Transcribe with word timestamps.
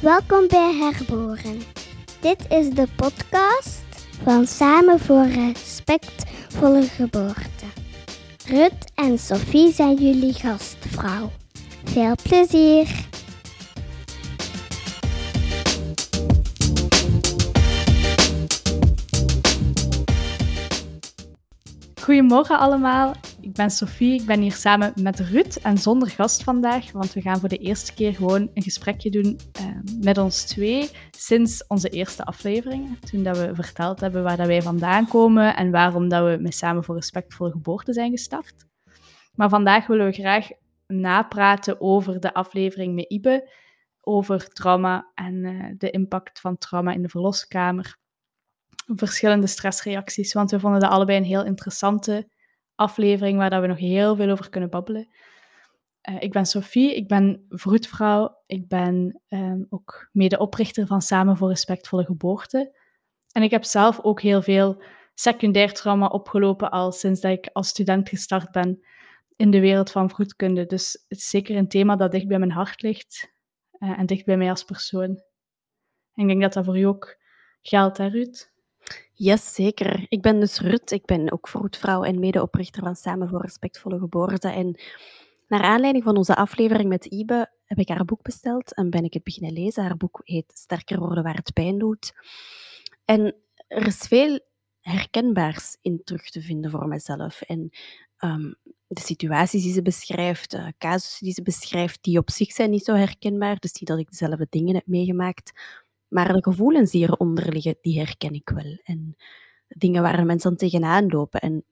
Welkom 0.00 0.48
bij 0.48 0.74
Herboren. 0.74 1.60
Dit 2.20 2.46
is 2.48 2.70
de 2.70 2.86
podcast 2.96 3.82
van 4.22 4.46
Samen 4.46 4.98
voor 4.98 5.26
Respectvolle 5.26 6.82
Geboorte. 6.82 7.66
Rut 8.46 8.92
en 8.94 9.18
Sophie 9.18 9.72
zijn 9.72 9.94
jullie 9.94 10.32
gastvrouw. 10.32 11.30
Veel 11.84 12.14
plezier! 12.22 13.08
Goedemorgen 22.02 22.58
allemaal, 22.58 23.14
ik 23.40 23.52
ben 23.52 23.70
Sophie. 23.70 24.20
Ik 24.20 24.26
ben 24.26 24.40
hier 24.40 24.52
samen 24.52 24.92
met 25.02 25.20
Ruud 25.20 25.56
en 25.62 25.78
zonder 25.78 26.08
gast 26.08 26.42
vandaag, 26.42 26.92
want 26.92 27.12
we 27.12 27.20
gaan 27.20 27.40
voor 27.40 27.48
de 27.48 27.56
eerste 27.56 27.94
keer 27.94 28.14
gewoon 28.14 28.50
een 28.54 28.62
gesprekje 28.62 29.10
doen 29.10 29.38
uh, 29.60 29.66
met 30.00 30.18
ons 30.18 30.44
twee 30.44 30.90
sinds 31.10 31.66
onze 31.66 31.88
eerste 31.88 32.24
aflevering. 32.24 32.98
Toen 32.98 33.22
dat 33.22 33.38
we 33.38 33.54
verteld 33.54 34.00
hebben 34.00 34.22
waar 34.22 34.36
dat 34.36 34.46
wij 34.46 34.62
vandaan 34.62 35.08
komen 35.08 35.56
en 35.56 35.70
waarom 35.70 36.08
dat 36.08 36.24
we 36.24 36.42
met 36.42 36.54
Samen 36.54 36.84
voor 36.84 36.94
Respectvolle 36.94 37.50
Geboorte 37.50 37.92
zijn 37.92 38.10
gestart. 38.10 38.66
Maar 39.34 39.48
vandaag 39.48 39.86
willen 39.86 40.06
we 40.06 40.12
graag 40.12 40.48
napraten 40.86 41.80
over 41.80 42.20
de 42.20 42.34
aflevering 42.34 42.94
met 42.94 43.10
Ibe, 43.10 43.50
over 44.00 44.48
trauma 44.48 45.10
en 45.14 45.34
uh, 45.34 45.74
de 45.78 45.90
impact 45.90 46.40
van 46.40 46.58
trauma 46.58 46.92
in 46.92 47.02
de 47.02 47.08
verloskamer 47.08 47.98
verschillende 48.86 49.46
stressreacties, 49.46 50.32
want 50.32 50.50
we 50.50 50.60
vonden 50.60 50.80
dat 50.80 50.90
allebei 50.90 51.18
een 51.18 51.24
heel 51.24 51.44
interessante 51.44 52.28
aflevering 52.80 53.38
waar 53.38 53.50
dat 53.50 53.60
we 53.60 53.66
nog 53.66 53.78
heel 53.78 54.16
veel 54.16 54.30
over 54.30 54.50
kunnen 54.50 54.70
babbelen. 54.70 55.08
Uh, 56.10 56.16
ik 56.20 56.32
ben 56.32 56.46
Sophie, 56.46 56.94
ik 56.94 57.08
ben 57.08 57.46
vroedvrouw, 57.48 58.36
ik 58.46 58.68
ben 58.68 59.20
um, 59.28 59.66
ook 59.70 60.08
medeoprichter 60.12 60.86
van 60.86 61.02
Samen 61.02 61.36
voor 61.36 61.48
Respectvolle 61.48 62.04
Geboorte. 62.04 62.78
En 63.32 63.42
ik 63.42 63.50
heb 63.50 63.64
zelf 63.64 64.00
ook 64.02 64.20
heel 64.20 64.42
veel 64.42 64.82
secundair 65.14 65.72
trauma 65.72 66.06
opgelopen 66.06 66.70
al 66.70 66.92
sinds 66.92 67.20
dat 67.20 67.32
ik 67.32 67.50
als 67.52 67.68
student 67.68 68.08
gestart 68.08 68.50
ben 68.50 68.84
in 69.36 69.50
de 69.50 69.60
wereld 69.60 69.90
van 69.90 70.10
vroedkunde. 70.10 70.66
Dus 70.66 71.04
het 71.08 71.18
is 71.18 71.28
zeker 71.28 71.56
een 71.56 71.68
thema 71.68 71.96
dat 71.96 72.12
dicht 72.12 72.26
bij 72.26 72.38
mijn 72.38 72.50
hart 72.50 72.82
ligt 72.82 73.32
uh, 73.78 73.98
en 73.98 74.06
dicht 74.06 74.24
bij 74.24 74.36
mij 74.36 74.50
als 74.50 74.64
persoon. 74.64 75.22
En 76.14 76.22
ik 76.22 76.26
denk 76.26 76.40
dat 76.40 76.52
dat 76.52 76.64
voor 76.64 76.78
u 76.78 76.82
ook 76.82 77.16
geldt, 77.62 77.98
hè 77.98 78.06
Ruud? 78.06 78.49
Yes, 79.22 79.54
zeker. 79.54 80.06
Ik 80.08 80.20
ben 80.20 80.40
dus 80.40 80.60
Rut. 80.60 80.90
Ik 80.90 81.04
ben 81.04 81.32
ook 81.32 81.48
vroedvrouw 81.48 82.02
en 82.02 82.18
medeoprichter 82.18 82.82
van 82.82 82.96
Samen 82.96 83.28
voor 83.28 83.40
Respectvolle 83.40 83.98
Geboorte. 83.98 84.48
En 84.48 84.80
naar 85.48 85.62
aanleiding 85.62 86.04
van 86.04 86.16
onze 86.16 86.36
aflevering 86.36 86.88
met 86.88 87.04
Ibe 87.04 87.50
heb 87.64 87.78
ik 87.78 87.88
haar 87.88 88.04
boek 88.04 88.22
besteld 88.22 88.74
en 88.74 88.90
ben 88.90 89.04
ik 89.04 89.12
het 89.14 89.22
beginnen 89.22 89.52
lezen. 89.52 89.82
Haar 89.82 89.96
boek 89.96 90.20
heet 90.24 90.52
Sterker 90.54 90.98
worden 90.98 91.22
waar 91.22 91.34
het 91.34 91.52
pijn 91.52 91.78
doet. 91.78 92.12
En 93.04 93.36
er 93.68 93.86
is 93.86 93.98
veel 93.98 94.40
herkenbaars 94.80 95.76
in 95.80 96.00
terug 96.04 96.30
te 96.30 96.40
vinden 96.40 96.70
voor 96.70 96.88
mezelf. 96.88 97.40
En 97.40 97.70
um, 98.18 98.54
de 98.86 99.00
situaties 99.00 99.62
die 99.62 99.72
ze 99.72 99.82
beschrijft, 99.82 100.50
de 100.50 100.74
casussen 100.78 101.24
die 101.24 101.34
ze 101.34 101.42
beschrijft, 101.42 102.02
die 102.02 102.18
op 102.18 102.30
zich 102.30 102.52
zijn 102.52 102.70
niet 102.70 102.84
zo 102.84 102.94
herkenbaar. 102.94 103.58
Dus 103.58 103.72
niet 103.72 103.88
dat 103.88 103.98
ik 103.98 104.10
dezelfde 104.10 104.46
dingen 104.50 104.74
heb 104.74 104.86
meegemaakt. 104.86 105.52
Maar 106.10 106.32
de 106.32 106.42
gevoelens 106.42 106.90
die 106.90 107.02
eronder 107.02 107.52
liggen, 107.52 107.76
die 107.80 107.98
herken 107.98 108.32
ik 108.32 108.48
wel. 108.48 108.78
En 108.82 109.16
dingen 109.68 110.02
waar 110.02 110.26
mensen 110.26 110.50
aan 110.50 110.56
tegenaan 110.56 111.06
lopen. 111.06 111.40
En 111.40 111.64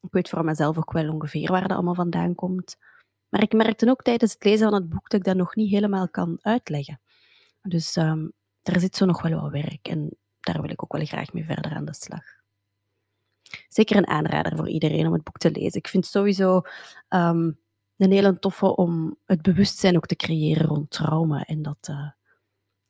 ik 0.00 0.12
weet 0.12 0.28
voor 0.28 0.44
mezelf 0.44 0.76
ook 0.76 0.92
wel 0.92 1.12
ongeveer 1.12 1.50
waar 1.50 1.60
dat 1.60 1.70
allemaal 1.70 1.94
vandaan 1.94 2.34
komt. 2.34 2.76
Maar 3.28 3.42
ik 3.42 3.52
merkte 3.52 3.90
ook 3.90 4.02
tijdens 4.02 4.32
het 4.32 4.44
lezen 4.44 4.70
van 4.70 4.74
het 4.74 4.88
boek 4.88 5.10
dat 5.10 5.20
ik 5.20 5.26
dat 5.26 5.36
nog 5.36 5.54
niet 5.54 5.70
helemaal 5.70 6.08
kan 6.08 6.38
uitleggen. 6.40 7.00
Dus 7.62 7.96
um, 7.96 8.32
er 8.62 8.80
zit 8.80 8.96
zo 8.96 9.04
nog 9.04 9.22
wel 9.22 9.40
wat 9.40 9.50
werk 9.50 9.88
en 9.88 10.16
daar 10.40 10.60
wil 10.60 10.70
ik 10.70 10.82
ook 10.82 10.92
wel 10.92 11.04
graag 11.06 11.32
mee 11.32 11.44
verder 11.44 11.72
aan 11.72 11.84
de 11.84 11.94
slag. 11.94 12.24
Zeker 13.68 13.96
een 13.96 14.06
aanrader 14.06 14.56
voor 14.56 14.68
iedereen 14.68 15.06
om 15.06 15.12
het 15.12 15.24
boek 15.24 15.38
te 15.38 15.50
lezen. 15.50 15.78
Ik 15.78 15.88
vind 15.88 16.06
sowieso 16.06 16.62
um, 17.08 17.58
een 17.96 18.12
hele 18.12 18.38
toffe 18.38 18.76
om 18.76 19.16
het 19.24 19.42
bewustzijn 19.42 19.96
ook 19.96 20.06
te 20.06 20.16
creëren 20.16 20.66
rond 20.66 20.90
trauma 20.90 21.44
en 21.44 21.62
dat, 21.62 21.88
uh, 21.90 22.10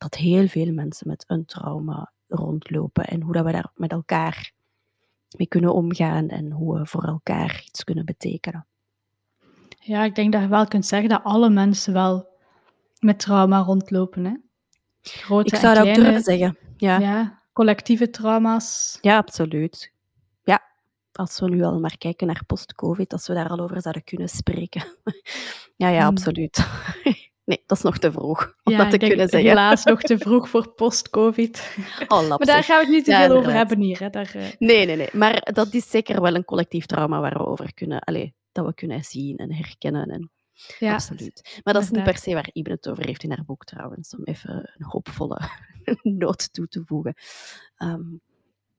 dat 0.09 0.19
heel 0.19 0.47
veel 0.47 0.73
mensen 0.73 1.07
met 1.07 1.23
een 1.27 1.45
trauma 1.45 2.11
rondlopen 2.27 3.05
en 3.05 3.21
hoe 3.21 3.33
dat 3.33 3.45
we 3.45 3.51
daar 3.51 3.71
met 3.75 3.91
elkaar 3.91 4.51
mee 5.37 5.47
kunnen 5.47 5.73
omgaan 5.73 6.27
en 6.29 6.51
hoe 6.51 6.79
we 6.79 6.85
voor 6.85 7.03
elkaar 7.03 7.63
iets 7.65 7.83
kunnen 7.83 8.05
betekenen. 8.05 8.65
Ja, 9.79 10.03
ik 10.03 10.15
denk 10.15 10.31
dat 10.31 10.41
je 10.41 10.47
wel 10.47 10.67
kunt 10.67 10.85
zeggen 10.85 11.09
dat 11.09 11.23
alle 11.23 11.49
mensen 11.49 11.93
wel 11.93 12.27
met 12.99 13.19
trauma 13.19 13.59
rondlopen. 13.59 14.25
Hè? 14.25 14.33
Grote 15.01 15.55
ik 15.55 15.61
zou 15.61 15.75
dat 15.75 15.87
ook 15.87 15.95
durven 15.95 16.21
zeggen. 16.21 16.57
Ja. 16.77 16.99
ja, 16.99 17.41
collectieve 17.53 18.09
trauma's. 18.09 18.97
Ja, 19.01 19.17
absoluut. 19.17 19.93
Ja, 20.43 20.63
als 21.11 21.39
we 21.39 21.49
nu 21.49 21.63
al 21.63 21.79
maar 21.79 21.97
kijken 21.97 22.27
naar 22.27 22.45
post-COVID, 22.45 23.13
als 23.13 23.27
we 23.27 23.33
daar 23.33 23.49
al 23.49 23.59
over 23.59 23.81
zouden 23.81 24.03
kunnen 24.03 24.29
spreken. 24.29 24.83
ja, 25.83 25.89
ja, 25.89 26.07
hmm. 26.07 26.17
Nee, 27.45 27.63
dat 27.65 27.77
is 27.77 27.83
nog 27.83 27.97
te 27.97 28.11
vroeg 28.11 28.55
om 28.63 28.71
ja, 28.73 28.77
dat 28.77 28.89
te 28.89 28.97
kunnen 28.97 29.29
zeggen. 29.29 29.49
Helaas 29.49 29.83
nog 29.83 30.01
te 30.01 30.17
vroeg 30.17 30.49
voor 30.49 30.73
post-COVID. 30.73 31.77
Oh, 32.07 32.27
maar 32.27 32.37
daar 32.37 32.63
gaan 32.63 32.77
we 32.77 32.85
het 32.85 32.93
niet 32.93 33.05
te 33.05 33.11
ja, 33.11 33.25
veel 33.25 33.35
over 33.35 33.53
hebben 33.53 33.79
hier. 33.79 33.99
Hè. 33.99 34.09
Daar, 34.09 34.33
uh... 34.35 34.43
Nee, 34.59 34.85
nee, 34.85 34.95
nee. 34.95 35.09
Maar 35.13 35.49
dat 35.53 35.73
is 35.73 35.89
zeker 35.89 36.21
wel 36.21 36.35
een 36.35 36.45
collectief 36.45 36.85
trauma 36.85 37.19
waar 37.19 37.37
we 37.37 37.45
over 37.45 37.73
kunnen, 37.73 37.99
allez, 37.99 38.29
dat 38.51 38.65
we 38.65 38.73
kunnen 38.73 39.03
zien 39.03 39.37
en 39.37 39.53
herkennen. 39.53 40.09
En... 40.09 40.31
Ja, 40.79 40.93
Absoluut. 40.93 41.59
Maar 41.63 41.73
dat 41.73 41.83
is 41.83 41.89
niet 41.89 42.03
per 42.03 42.17
se 42.17 42.33
waar 42.33 42.49
Iben 42.53 42.71
het 42.71 42.89
over 42.89 43.05
heeft 43.05 43.23
in 43.23 43.31
haar 43.31 43.45
boek 43.45 43.63
trouwens, 43.63 44.15
om 44.15 44.23
even 44.23 44.73
een 44.77 44.85
hoopvolle 44.85 45.39
noot 46.21 46.53
toe 46.53 46.67
te 46.67 46.83
voegen. 46.85 47.13
Um, 47.77 48.21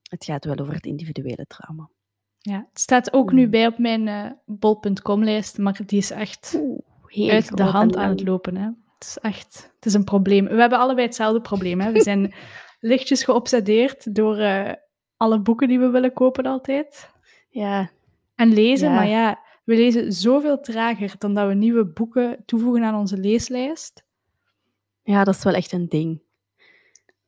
het 0.09 0.25
gaat 0.25 0.45
wel 0.45 0.57
over 0.57 0.73
het 0.73 0.85
individuele 0.85 1.45
trauma. 1.47 1.89
Ja, 2.37 2.67
het 2.69 2.79
staat 2.79 3.13
ook 3.13 3.31
nu 3.31 3.45
mm. 3.45 3.51
bij 3.51 3.67
op 3.67 3.77
mijn 3.77 4.07
uh, 4.07 4.31
bol.com-lijst, 4.45 5.57
maar 5.57 5.79
die 5.85 5.99
is 5.99 6.11
echt... 6.11 6.53
Oeh 6.59 6.79
heel 7.07 7.29
uit 7.29 7.57
de 7.57 7.63
hand 7.63 7.95
aan 7.95 8.09
het 8.09 8.23
lopen. 8.23 8.55
Hè. 8.55 8.65
Het 8.65 9.07
is 9.07 9.17
echt 9.21 9.71
het 9.75 9.85
is 9.85 9.93
een 9.93 10.03
probleem. 10.03 10.47
We 10.47 10.59
hebben 10.59 10.79
allebei 10.79 11.05
hetzelfde 11.05 11.41
probleem. 11.41 11.81
Hè. 11.81 11.91
We 11.91 12.01
zijn 12.01 12.33
lichtjes 12.79 13.23
geobsedeerd 13.23 14.15
door 14.15 14.39
uh, 14.39 14.71
alle 15.17 15.39
boeken 15.39 15.67
die 15.67 15.79
we 15.79 15.89
willen 15.89 16.13
kopen 16.13 16.45
altijd. 16.45 17.09
Ja. 17.49 17.89
En 18.35 18.53
lezen, 18.53 18.93
maar 18.93 19.07
ja, 19.07 19.39
we 19.63 19.75
lezen 19.75 20.13
zoveel 20.13 20.59
trager 20.59 21.15
dan 21.17 21.33
dat 21.33 21.47
we 21.47 21.53
nieuwe 21.53 21.85
boeken 21.85 22.43
toevoegen 22.45 22.83
aan 22.83 22.95
onze 22.95 23.17
leeslijst. 23.17 24.03
Ja, 25.03 25.23
dat 25.23 25.35
is 25.35 25.43
wel 25.43 25.53
echt 25.53 25.71
een 25.71 25.89
ding. 25.89 26.21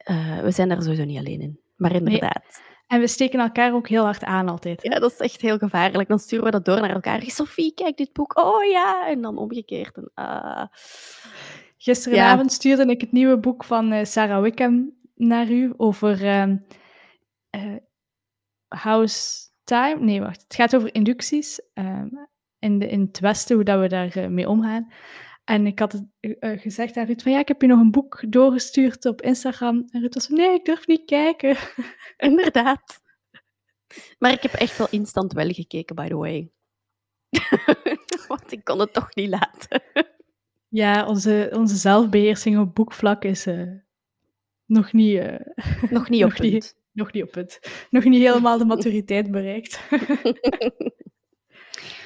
Uh, 0.09 0.39
we 0.39 0.51
zijn 0.51 0.69
daar 0.69 0.81
sowieso 0.81 1.05
niet 1.05 1.17
alleen 1.17 1.41
in. 1.41 1.59
Maar 1.75 1.95
inderdaad. 1.95 2.61
En 2.89 2.99
we 2.99 3.07
steken 3.07 3.39
elkaar 3.39 3.73
ook 3.73 3.87
heel 3.87 4.03
hard 4.03 4.23
aan 4.23 4.49
altijd. 4.49 4.83
Ja, 4.83 4.99
dat 4.99 5.11
is 5.11 5.17
echt 5.17 5.41
heel 5.41 5.57
gevaarlijk. 5.57 6.09
Dan 6.09 6.19
sturen 6.19 6.45
we 6.45 6.51
dat 6.51 6.65
door 6.65 6.79
naar 6.79 6.89
elkaar. 6.89 7.21
Sophie, 7.21 7.73
kijk 7.73 7.97
dit 7.97 8.13
boek. 8.13 8.37
Oh 8.37 8.63
ja. 8.63 9.07
En 9.07 9.21
dan 9.21 9.37
omgekeerd. 9.37 9.95
En, 9.95 10.11
uh... 10.15 10.63
Gisteravond 11.77 12.51
stuurde 12.51 12.85
ik 12.85 13.01
het 13.01 13.11
nieuwe 13.11 13.37
boek 13.37 13.63
van 13.63 13.93
uh, 13.93 14.03
Sarah 14.03 14.41
Wickham 14.41 14.93
naar 15.15 15.49
u 15.49 15.73
over 15.77 16.23
uh, 16.25 17.75
house 18.67 19.47
time. 19.63 19.97
Nee, 19.99 20.21
wacht. 20.21 20.41
Het 20.41 20.55
gaat 20.55 20.75
over 20.75 20.93
inducties 20.93 21.61
ehm, 21.73 22.07
in, 22.59 22.79
de, 22.79 22.87
in 22.87 23.01
het 23.01 23.19
Westen, 23.19 23.55
hoe 23.55 23.65
dat 23.65 23.79
we 23.79 23.87
daarmee 23.87 24.29
mee 24.29 24.49
omgaan. 24.49 24.91
En 25.49 25.67
ik 25.67 25.79
had 25.79 25.91
het, 25.91 26.05
uh, 26.19 26.59
gezegd 26.59 26.97
aan 26.97 27.05
Ruud 27.05 27.21
van 27.21 27.31
ja, 27.31 27.39
ik 27.39 27.47
heb 27.47 27.61
je 27.61 27.67
nog 27.67 27.79
een 27.79 27.91
boek 27.91 28.23
doorgestuurd 28.27 29.05
op 29.05 29.21
Instagram. 29.21 29.87
En 29.89 29.99
Ruud 29.99 30.13
was 30.13 30.25
van 30.25 30.35
nee, 30.35 30.53
ik 30.53 30.65
durf 30.65 30.87
niet 30.87 31.05
kijken. 31.05 31.57
Inderdaad. 32.29 33.01
Maar 34.19 34.31
ik 34.31 34.41
heb 34.41 34.53
echt 34.53 34.77
wel 34.77 34.87
instant 34.89 35.33
wel 35.33 35.49
gekeken, 35.49 35.95
by 35.95 36.07
the 36.07 36.15
way. 36.15 36.51
Want 38.27 38.51
ik 38.51 38.63
kon 38.63 38.79
het 38.79 38.93
toch 38.93 39.15
niet 39.15 39.29
laten. 39.29 39.81
ja, 40.67 41.07
onze, 41.07 41.49
onze 41.53 41.75
zelfbeheersing 41.75 42.59
op 42.59 42.75
boekvlak 42.75 43.23
is 43.23 43.47
uh, 43.47 43.71
nog 44.65 44.93
niet... 44.93 45.15
Uh, 45.15 45.35
nog 45.89 46.09
niet 46.09 46.23
op 46.23 46.29
nog 46.37 46.39
Niet, 46.39 46.75
nog 46.91 47.11
niet 47.11 47.23
op 47.23 47.33
het. 47.33 47.85
Nog 47.89 48.03
niet 48.03 48.21
helemaal 48.21 48.57
de 48.57 48.65
maturiteit 48.65 49.31
bereikt. 49.31 49.79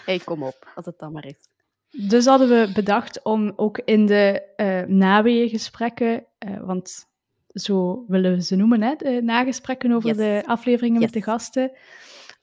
hey, 0.06 0.19
kom 0.19 0.44
op, 0.44 0.72
als 0.75 0.86
het 0.86 1.00
dan 1.00 1.12
maar 1.12 1.25
is. 1.25 1.52
Dus 1.98 2.25
hadden 2.25 2.50
we 2.50 2.72
bedacht 2.74 3.24
om 3.24 3.54
ook 3.56 3.81
in 3.86 4.06
de 4.06 4.42
uh, 4.88 5.50
gesprekken, 5.50 6.25
uh, 6.48 6.66
want 6.66 7.06
zo 7.48 8.06
willen 8.07 8.34
we 8.34 8.42
ze 8.42 8.56
noemen, 8.56 8.81
hè, 8.81 8.95
de 8.95 9.22
nagesprekken 9.24 9.92
over 9.92 10.18
de 10.18 10.44
afleveringen 10.45 11.01
met 11.01 11.13
de 11.13 11.22
gasten, 11.22 11.72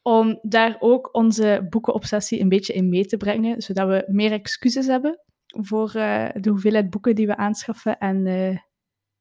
om 0.02 0.38
daar 0.43 0.76
ook 0.79 1.14
onze 1.14 1.67
boekenobsessie 1.70 2.41
een 2.41 2.49
beetje 2.49 2.73
in 2.73 2.88
mee 2.88 3.06
te 3.06 3.17
brengen, 3.17 3.62
zodat 3.62 3.88
we 3.88 4.05
meer 4.06 4.32
excuses 4.32 4.87
hebben 4.87 5.20
voor 5.47 5.93
uh, 5.96 6.29
de 6.35 6.50
hoeveelheid 6.50 6.91
boeken 6.91 7.14
die 7.14 7.26
we 7.26 7.37
aanschaffen 7.37 7.99
en 7.99 8.23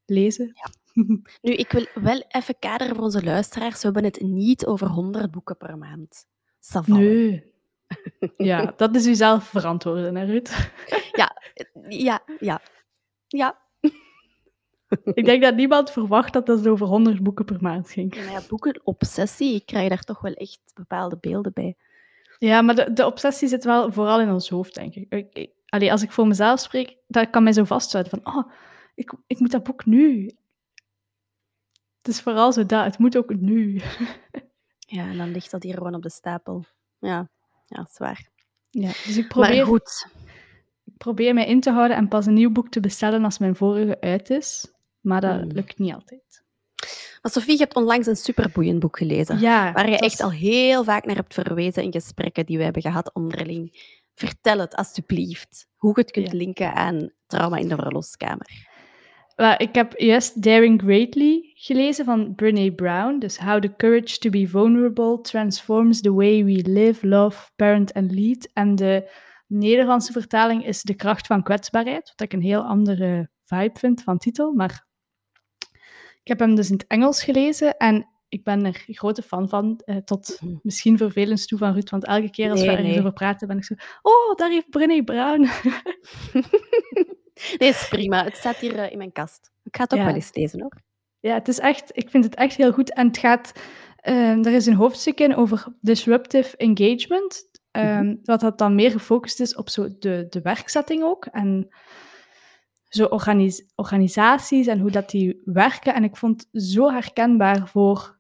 lezen. 0.06 0.52
Ja. 0.54 0.70
Nu, 1.42 1.54
ik 1.54 1.72
wil 1.72 1.86
wel 1.94 2.24
even 2.28 2.60
kaderen 2.60 2.96
voor 2.96 3.04
onze 3.04 3.24
luisteraars. 3.24 3.76
We 3.76 3.84
hebben 3.84 4.04
het 4.04 4.22
niet 4.22 4.66
over 4.66 4.88
100 4.88 5.32
boeken 5.32 5.58
per 5.58 5.78
maand. 5.78 6.26
Nee, 6.86 7.54
ja, 8.38 8.74
dat 8.78 8.96
is 8.96 9.06
u 9.06 9.16
zelf 9.16 9.44
verantwoorden, 9.44 10.16
hè, 10.16 10.26
Ruud? 10.26 10.72
Ja, 11.12 11.36
ja, 11.88 12.22
ja. 12.40 12.62
Ja. 13.28 13.60
ik 15.14 15.26
denk 15.26 15.44
dat 15.44 15.56
niemand 15.56 15.92
verwacht 15.92 16.34
dat 16.34 16.48
het 16.48 16.68
over 16.68 16.88
100 16.88 17.24
boeken 17.24 17.46
per 17.46 17.62
maand 17.62 17.92
ging. 17.92 18.16
Ja, 18.16 18.32
ja, 18.32 18.42
boeken, 18.48 18.82
obsessie, 18.84 19.56
ik 19.56 19.66
krijg 19.66 19.90
daar 19.90 20.04
toch 20.04 20.22
wel 20.22 20.34
echt 20.34 20.60
bepaalde 20.74 21.18
beelden 21.20 21.54
bij. 21.54 21.76
Ja, 22.38 22.62
maar 22.62 22.76
de, 22.76 22.94
de 22.94 23.06
obsessie 23.06 23.48
zit 23.48 23.64
wel 23.64 23.92
vooral 23.92 24.22
in 24.22 24.32
ons 24.32 24.50
hoofd, 24.50 24.76
denk 24.76 24.96
ik. 24.96 25.14
ik, 25.14 25.34
ik 25.34 25.52
allee, 25.66 25.92
als 25.92 26.02
ik 26.02 26.12
voor 26.12 26.28
mezelf 26.28 26.60
spreek, 26.60 26.98
dat 27.08 27.30
kan 27.30 27.44
mij 27.44 27.54
zo 27.54 27.64
vasthouden 27.64 28.22
van, 28.22 28.36
oh, 28.36 28.52
ik, 28.96 29.14
ik 29.28 29.40
moet 29.40 29.52
dat 29.52 29.64
boek 29.64 29.86
nu. 29.86 30.26
Het 31.98 32.08
is 32.08 32.22
vooral 32.22 32.54
zo 32.54 32.66
dat, 32.66 32.86
het 32.86 32.98
moet 32.98 33.18
ook 33.18 33.36
nu. 33.36 33.82
Ja, 34.80 35.10
en 35.10 35.18
dan 35.18 35.32
ligt 35.32 35.52
dat 35.52 35.64
hier 35.64 35.74
gewoon 35.74 35.96
op 35.96 36.02
de 36.02 36.10
stapel. 36.10 36.66
Ja, 37.00 37.30
ja, 37.70 37.88
zwaar. 37.92 38.28
Ja, 38.70 38.88
dus 38.88 39.18
ik 39.18 39.28
probeer, 39.28 39.56
Maar 39.56 39.66
goed, 39.66 40.08
ik 40.86 40.98
probeer 40.98 41.34
mij 41.34 41.46
in 41.48 41.60
te 41.62 41.72
houden 41.72 41.98
en 41.98 42.08
pas 42.08 42.26
een 42.26 42.34
nieuw 42.34 42.52
boek 42.52 42.70
te 42.70 42.80
bestellen 42.80 43.24
als 43.24 43.38
mijn 43.38 43.56
vorige 43.56 44.02
uit 44.02 44.30
is. 44.30 44.72
Maar 45.02 45.22
dat 45.22 45.40
Hmm. 45.40 45.52
lukt 45.52 45.78
niet 45.80 45.94
altijd. 45.94 46.44
maar 47.22 47.32
Sophie, 47.32 47.54
je 47.54 47.60
hebt 47.60 47.76
onlangs 47.76 48.08
een 48.08 48.16
superboeiend 48.16 48.80
boek 48.80 48.98
gelezen. 48.98 49.40
Ja, 49.40 49.72
Waar 49.72 49.86
je 49.86 49.92
dat 49.92 50.02
echt 50.02 50.14
is- 50.14 50.22
al 50.22 50.32
heel 50.32 50.84
vaak 50.84 51.06
naar 51.06 51.16
hebt 51.16 51.34
verwezen 51.34 51.84
in 51.84 51.92
gesprekken 51.92 52.46
die 52.46 52.58
we 52.58 52.64
hebben 52.64 52.82
gehad 52.82 53.14
onderling. 53.14 53.88
Vertel 54.16 54.60
het 54.60 54.76
alsjeblieft. 54.76 55.68
Hoe 55.76 55.92
je 55.96 56.02
het 56.02 56.12
kunt 56.12 56.32
Ja. 56.32 56.38
linken 56.38 56.74
aan 56.74 57.12
trauma 57.28 57.58
in 57.58 57.68
de 57.68 57.76
verloskamer. 57.76 58.68
Wel, 59.40 59.54
ik 59.58 59.76
heb 59.76 59.94
juist 59.98 60.44
Daring 60.44 60.82
Greatly 60.82 61.52
gelezen 61.54 62.06
van 62.06 62.36
Brene 62.36 62.74
Brown. 62.74 63.20
Dus 63.20 63.38
How 63.38 63.62
the 63.62 63.76
Courage 63.76 64.18
to 64.18 64.30
be 64.30 64.48
Vulnerable 64.48 65.22
Transforms 65.22 66.02
the 66.02 66.14
Way 66.14 66.44
We 66.46 66.70
Live, 66.70 67.08
Love, 67.08 67.50
Parent 67.56 67.94
and 67.94 68.12
Lead. 68.12 68.50
En 68.54 68.76
de 68.76 69.10
Nederlandse 69.48 70.12
vertaling 70.12 70.66
is 70.66 70.82
De 70.82 70.94
Kracht 70.94 71.28
van 71.28 71.44
Kwetsbaarheid. 71.44 72.08
Wat 72.16 72.22
ik 72.22 72.34
een 72.34 72.42
heel 72.42 72.62
andere 72.62 73.30
vibe 73.46 73.80
vind 73.80 74.04
van 74.04 74.18
titel. 74.18 74.54
Maar 74.54 74.86
ik 76.24 76.28
heb 76.28 76.40
hem 76.40 76.56
dus 76.56 76.68
in 76.70 76.74
het 76.78 76.88
Engels 76.88 77.24
gelezen 77.24 77.78
en 77.78 78.08
ik 78.30 78.44
ben 78.44 78.66
er 78.66 78.84
grote 78.88 79.22
fan 79.22 79.50
van. 79.50 79.82
eh, 79.86 79.96
tot 79.98 80.38
Mhm. 80.42 80.56
misschien 80.62 80.98
vervelend 80.98 81.48
toe 81.48 81.58
van 81.58 81.74
Ruud. 81.74 81.90
Want 81.90 82.06
elke 82.06 82.30
keer 82.30 82.50
als 82.50 82.60
Nee, 82.60 82.68
we 82.70 82.76
ergens 82.76 82.90
nee. 82.92 83.00
over 83.00 83.14
praten, 83.14 83.48
ben 83.48 83.58
ik 83.58 83.64
zo... 83.64 83.74
Oh, 84.02 84.36
daar 84.36 84.50
heeft 84.50 84.70
Brene 84.70 85.04
Brown. 85.04 85.48
Nee, 87.58 87.70
is 87.70 87.88
prima. 87.88 88.24
Het 88.24 88.36
staat 88.38 88.56
hier 88.58 88.80
eh, 88.80 88.92
in 88.92 88.98
mijn 88.98 89.12
kast. 89.12 89.52
Ik 89.64 89.76
ga 89.76 89.84
het 89.84 89.94
ook 89.94 90.00
Ja. 90.00 90.06
wel 90.06 90.16
eens 90.16 90.34
lezen 90.34 90.62
hoor. 90.62 90.74
Ja, 91.20 91.34
het 91.34 91.48
is 91.48 91.60
echt, 91.60 91.90
ik 91.98 92.10
vind 92.10 92.24
het 92.24 92.36
echt 92.36 92.56
heel 92.56 92.72
goed. 92.72 92.94
En 92.94 93.08
het 93.08 93.18
gaat, 93.18 93.52
ehm, 93.96 94.44
er 94.46 94.54
is 94.54 94.66
een 94.66 94.74
hoofdstuk 94.76 95.20
in 95.20 95.36
over 95.36 95.66
disruptive 95.82 96.58
engagement. 96.58 97.48
ehm, 97.72 98.16
Wat 98.24 98.40
dat 98.40 98.58
dan 98.58 98.76
meer 98.76 98.92
gefocust 98.92 99.40
is 99.40 99.56
op 99.56 99.70
zo 99.70 99.88
de, 100.00 100.26
de 100.30 100.42
werkzetting 100.42 101.04
ook. 101.04 101.26
En 101.26 101.68
zo 102.88 103.06
organis- 103.06 103.64
organisaties 103.76 104.68
en 104.68 104.80
hoe 104.80 104.92
dat 104.92 105.10
die 105.10 105.42
werken. 105.46 105.94
En 105.94 106.04
ik 106.04 106.16
vond 106.18 106.48
het 106.52 106.64
zo 106.64 106.92
herkenbaar 106.92 107.68
voor 107.68 108.18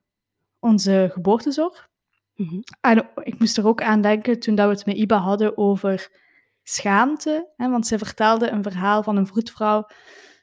onze 0.59 1.09
geboortezorg. 1.11 1.87
Mhm. 2.35 2.59
En 2.81 3.09
ik 3.23 3.39
moest 3.39 3.57
er 3.57 3.67
ook 3.67 3.81
aan 3.81 4.01
denken 4.01 4.39
toen 4.39 4.55
dat 4.55 4.65
we 4.67 4.73
het 4.73 4.85
met 4.85 4.95
Iba 4.97 5.17
hadden 5.17 5.57
over 5.57 6.11
schaamte. 6.69 7.49
Hè, 7.55 7.69
want 7.69 7.87
zij 7.87 7.97
vertelde 7.97 8.49
een 8.49 8.63
verhaal 8.63 9.03
van 9.03 9.17
een 9.17 9.27
vroedvrouw 9.27 9.87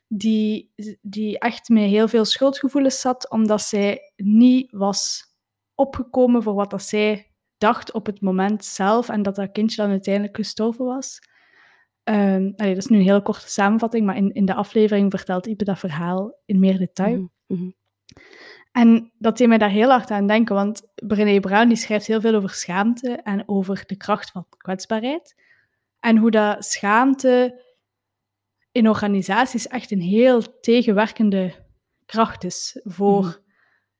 die, 0.08 0.72
die 1.02 1.38
echt 1.38 1.68
met 1.68 1.82
heel 1.82 2.08
veel 2.08 2.24
schuldgevoelens 2.24 3.00
zat, 3.00 3.30
omdat 3.30 3.62
zij 3.62 4.12
niet 4.16 4.70
was 4.70 5.24
opgekomen 5.74 6.42
voor 6.42 6.54
wat 6.54 6.70
dat 6.70 6.82
zij 6.82 7.30
dacht 7.58 7.92
op 7.92 8.06
het 8.06 8.20
moment 8.20 8.64
zelf 8.64 9.08
en 9.08 9.22
dat 9.22 9.34
dat 9.34 9.52
kindje 9.52 9.82
dan 9.82 9.90
uiteindelijk 9.90 10.36
gestorven 10.36 10.84
was. 10.84 11.18
Ehm, 12.02 12.52
allee, 12.56 12.74
dat 12.74 12.82
is 12.82 12.86
nu 12.86 12.98
een 12.98 13.04
hele 13.04 13.22
korte 13.22 13.50
samenvatting, 13.50 14.06
maar 14.06 14.16
in, 14.16 14.32
in 14.32 14.44
de 14.44 14.54
aflevering 14.54 15.10
vertelt 15.10 15.46
Ibe 15.46 15.64
dat 15.64 15.78
verhaal 15.78 16.38
in 16.44 16.58
meer 16.58 16.78
detail. 16.78 17.30
Mhm. 17.46 17.62
Mhm. 17.62 17.70
En 18.72 19.12
dat 19.18 19.38
deed 19.38 19.48
mij 19.48 19.58
daar 19.58 19.70
heel 19.70 19.90
hard 19.90 20.10
aan 20.10 20.26
denken, 20.26 20.54
want 20.54 20.82
Brené 20.94 21.40
Brown 21.40 21.68
die 21.68 21.76
schrijft 21.76 22.06
heel 22.06 22.20
veel 22.20 22.34
over 22.34 22.50
schaamte 22.50 23.10
en 23.10 23.48
over 23.48 23.82
de 23.86 23.96
kracht 23.96 24.30
van 24.30 24.46
kwetsbaarheid. 24.56 25.45
En 26.06 26.16
hoe 26.16 26.30
dat 26.30 26.64
schaamte 26.64 27.62
in 28.72 28.88
organisaties 28.88 29.66
echt 29.68 29.90
een 29.90 30.00
heel 30.00 30.60
tegenwerkende 30.60 31.54
kracht 32.04 32.44
is 32.44 32.80
voor, 32.84 33.24
Mhm. 33.24 33.36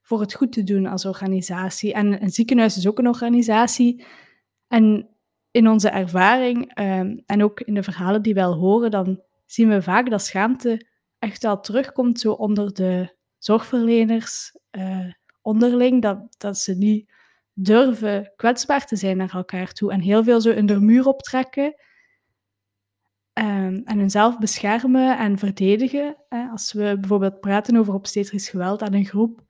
voor 0.03 0.21
het 0.21 0.35
goed 0.35 0.53
te 0.53 0.63
doen 0.63 0.87
als 0.87 1.05
organisatie. 1.05 1.93
En 1.93 2.23
een 2.23 2.31
ziekenhuis 2.31 2.77
is 2.77 2.89
ook 2.89 2.99
een 2.99 3.09
organisatie. 3.09 4.05
En 4.69 5.09
in 5.51 5.69
onze 5.69 5.89
ervaring 5.89 6.75
ehm, 6.75 7.19
en 7.27 7.43
ook 7.43 7.61
in 7.61 7.75
de 7.75 7.83
verhalen 7.83 8.23
die 8.23 8.35
we 8.35 8.41
wel 8.41 8.55
horen, 8.55 8.91
dan 8.91 9.23
zien 9.47 9.69
we 9.69 9.83
vaak 9.83 10.11
dat 10.11 10.23
schaamte 10.23 10.87
echt 11.19 11.43
wel 11.43 11.61
terugkomt 11.61 12.21
zo 12.21 12.33
onder 12.33 12.73
de 12.75 13.17
zorgverleners 13.39 14.59
eh, 14.71 15.13
onderling, 15.43 16.03
dat, 16.03 16.35
dat 16.39 16.59
ze 16.59 16.75
niet 16.75 17.13
durven 17.53 18.33
kwetsbaar 18.37 18.87
te 18.87 18.97
zijn 18.97 19.17
naar 19.17 19.35
elkaar 19.35 19.73
toe 19.73 19.93
en 19.93 20.01
heel 20.01 20.25
veel 20.25 20.41
zo 20.41 20.51
in 20.51 20.67
de 20.67 20.81
muur 20.81 21.07
optrekken 21.07 21.75
ehm, 23.37 23.81
en 23.85 23.99
hunzelf 23.99 24.39
beschermen 24.39 25.19
en 25.19 25.39
verdedigen. 25.39 26.17
Hè. 26.29 26.47
Als 26.47 26.73
we 26.73 26.97
bijvoorbeeld 27.01 27.41
praten 27.41 27.77
over 27.77 27.95
obstetrisch 27.95 28.49
geweld 28.49 28.83
aan 28.83 28.93
een 28.93 29.05
groep, 29.05 29.45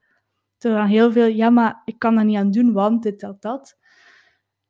er 0.57 0.71
dan 0.71 0.87
heel 0.87 1.11
veel, 1.11 1.25
ja, 1.25 1.49
maar 1.49 1.81
ik 1.85 1.99
kan 1.99 2.15
daar 2.15 2.25
niet 2.25 2.37
aan 2.37 2.51
doen, 2.51 2.73
want 2.73 3.03
dit, 3.03 3.19
dat, 3.19 3.41
dat. 3.41 3.77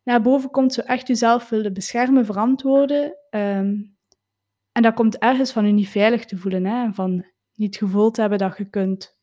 Naar 0.04 0.22
boven 0.22 0.50
komt 0.50 0.74
zo 0.74 0.82
echt 0.82 1.08
jezelf 1.08 1.50
willen 1.50 1.74
beschermen, 1.74 2.26
verantwoorden. 2.26 3.18
ehm, 3.30 3.76
en 4.72 4.82
dat 4.82 4.94
komt 4.94 5.18
ergens 5.18 5.52
van 5.52 5.66
je 5.66 5.72
niet 5.74 5.90
veilig 5.90 6.26
te 6.26 6.38
voelen, 6.38 6.66
hè, 6.66 6.84
en 6.84 6.94
van 6.94 7.26
niet 7.54 7.76
gevoeld 7.76 8.18
hebben 8.18 8.38
dat 8.38 8.58
je 8.58 8.70
kunt 8.70 9.18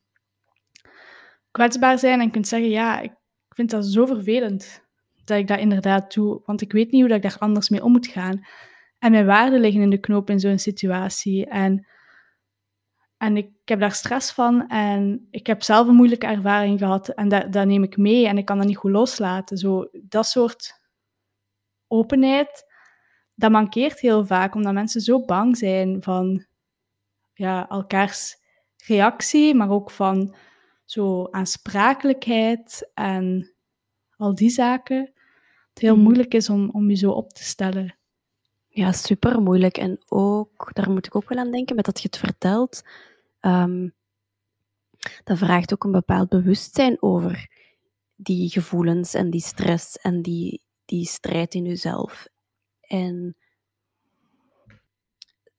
kwetsbaar 1.51 1.99
zijn 1.99 2.19
en 2.19 2.31
kunt 2.31 2.47
zeggen, 2.47 2.69
ja, 2.69 2.99
ik 2.99 3.13
vind 3.49 3.69
dat 3.69 3.85
zo 3.85 4.05
vervelend 4.05 4.83
dat 5.25 5.37
ik 5.37 5.47
dat 5.47 5.59
inderdaad 5.59 6.13
doe, 6.13 6.41
want 6.45 6.61
ik 6.61 6.71
weet 6.71 6.91
niet 6.91 7.01
hoe 7.01 7.09
dat 7.09 7.17
ik 7.23 7.29
daar 7.29 7.39
anders 7.39 7.69
mee 7.69 7.83
om 7.83 7.91
moet 7.91 8.07
gaan. 8.07 8.45
En 9.05 9.11
mijn 9.11 9.25
waarden 9.25 9.59
liggen 9.59 9.81
in 9.81 9.89
de 9.89 9.99
knoop 9.99 10.29
in 10.29 10.39
zo'n 10.39 10.59
situatie. 10.59 11.45
En, 11.45 11.87
en 13.17 13.37
ik, 13.37 13.49
heb 13.65 13.79
daar 13.79 13.91
stress 13.91 14.31
van 14.31 14.67
en 14.69 15.27
ik 15.31 15.47
heb 15.47 15.63
zelf 15.63 15.87
een 15.87 15.95
moeilijke 15.95 16.25
ervaring 16.25 16.79
gehad 16.79 17.09
en 17.09 17.27
dat, 17.27 17.53
dat 17.53 17.65
neem 17.65 17.83
ik 17.83 17.97
mee 17.97 18.27
en 18.27 18.37
ik 18.37 18.45
kan 18.45 18.57
dat 18.57 18.67
niet 18.67 18.77
goed 18.77 18.91
loslaten. 18.91 19.57
Zo, 19.57 19.89
dat 19.91 20.25
soort 20.25 20.81
openheid, 21.87 22.65
dat 23.35 23.51
mankeert 23.51 23.99
heel 23.99 24.25
vaak, 24.25 24.55
omdat 24.55 24.73
mensen 24.73 25.01
zo 25.01 25.25
bang 25.25 25.57
zijn 25.57 26.03
van 26.03 26.45
ja, 27.33 27.69
elkaars 27.69 28.37
reactie, 28.85 29.55
maar 29.55 29.69
ook 29.69 29.91
van 29.91 30.35
zo 30.85 31.27
aansprakelijkheid 31.31 32.91
en 32.93 33.53
al 34.17 34.35
die 34.35 34.49
zaken. 34.49 35.13
Het 35.69 35.79
heel 35.79 35.95
Mhm. 35.95 36.03
moeilijk 36.03 36.33
is 36.33 36.49
om, 36.49 36.69
om 36.69 36.89
je 36.89 36.95
zo 36.95 37.11
op 37.11 37.33
te 37.33 37.43
stellen. 37.43 37.95
Ja, 38.75 38.91
super 38.91 39.41
moeilijk. 39.41 39.77
En 39.77 39.99
ook, 40.07 40.69
daar 40.73 40.91
moet 40.91 41.05
ik 41.05 41.15
ook 41.15 41.29
wel 41.29 41.37
aan 41.37 41.51
denken, 41.51 41.75
met 41.75 41.85
dat 41.85 42.01
je 42.01 42.07
het 42.07 42.17
vertelt. 42.17 42.83
ehm, 43.39 43.89
dat 45.23 45.37
vraagt 45.37 45.73
ook 45.73 45.83
een 45.83 45.91
bepaald 45.91 46.29
bewustzijn 46.29 47.01
over 47.01 47.49
die 48.15 48.49
gevoelens 48.49 49.13
en 49.13 49.29
die 49.29 49.41
stress 49.41 49.97
en 49.97 50.21
die, 50.21 50.61
die 50.85 51.05
strijd 51.05 51.53
in 51.53 51.65
jezelf. 51.65 52.27
En 52.81 53.35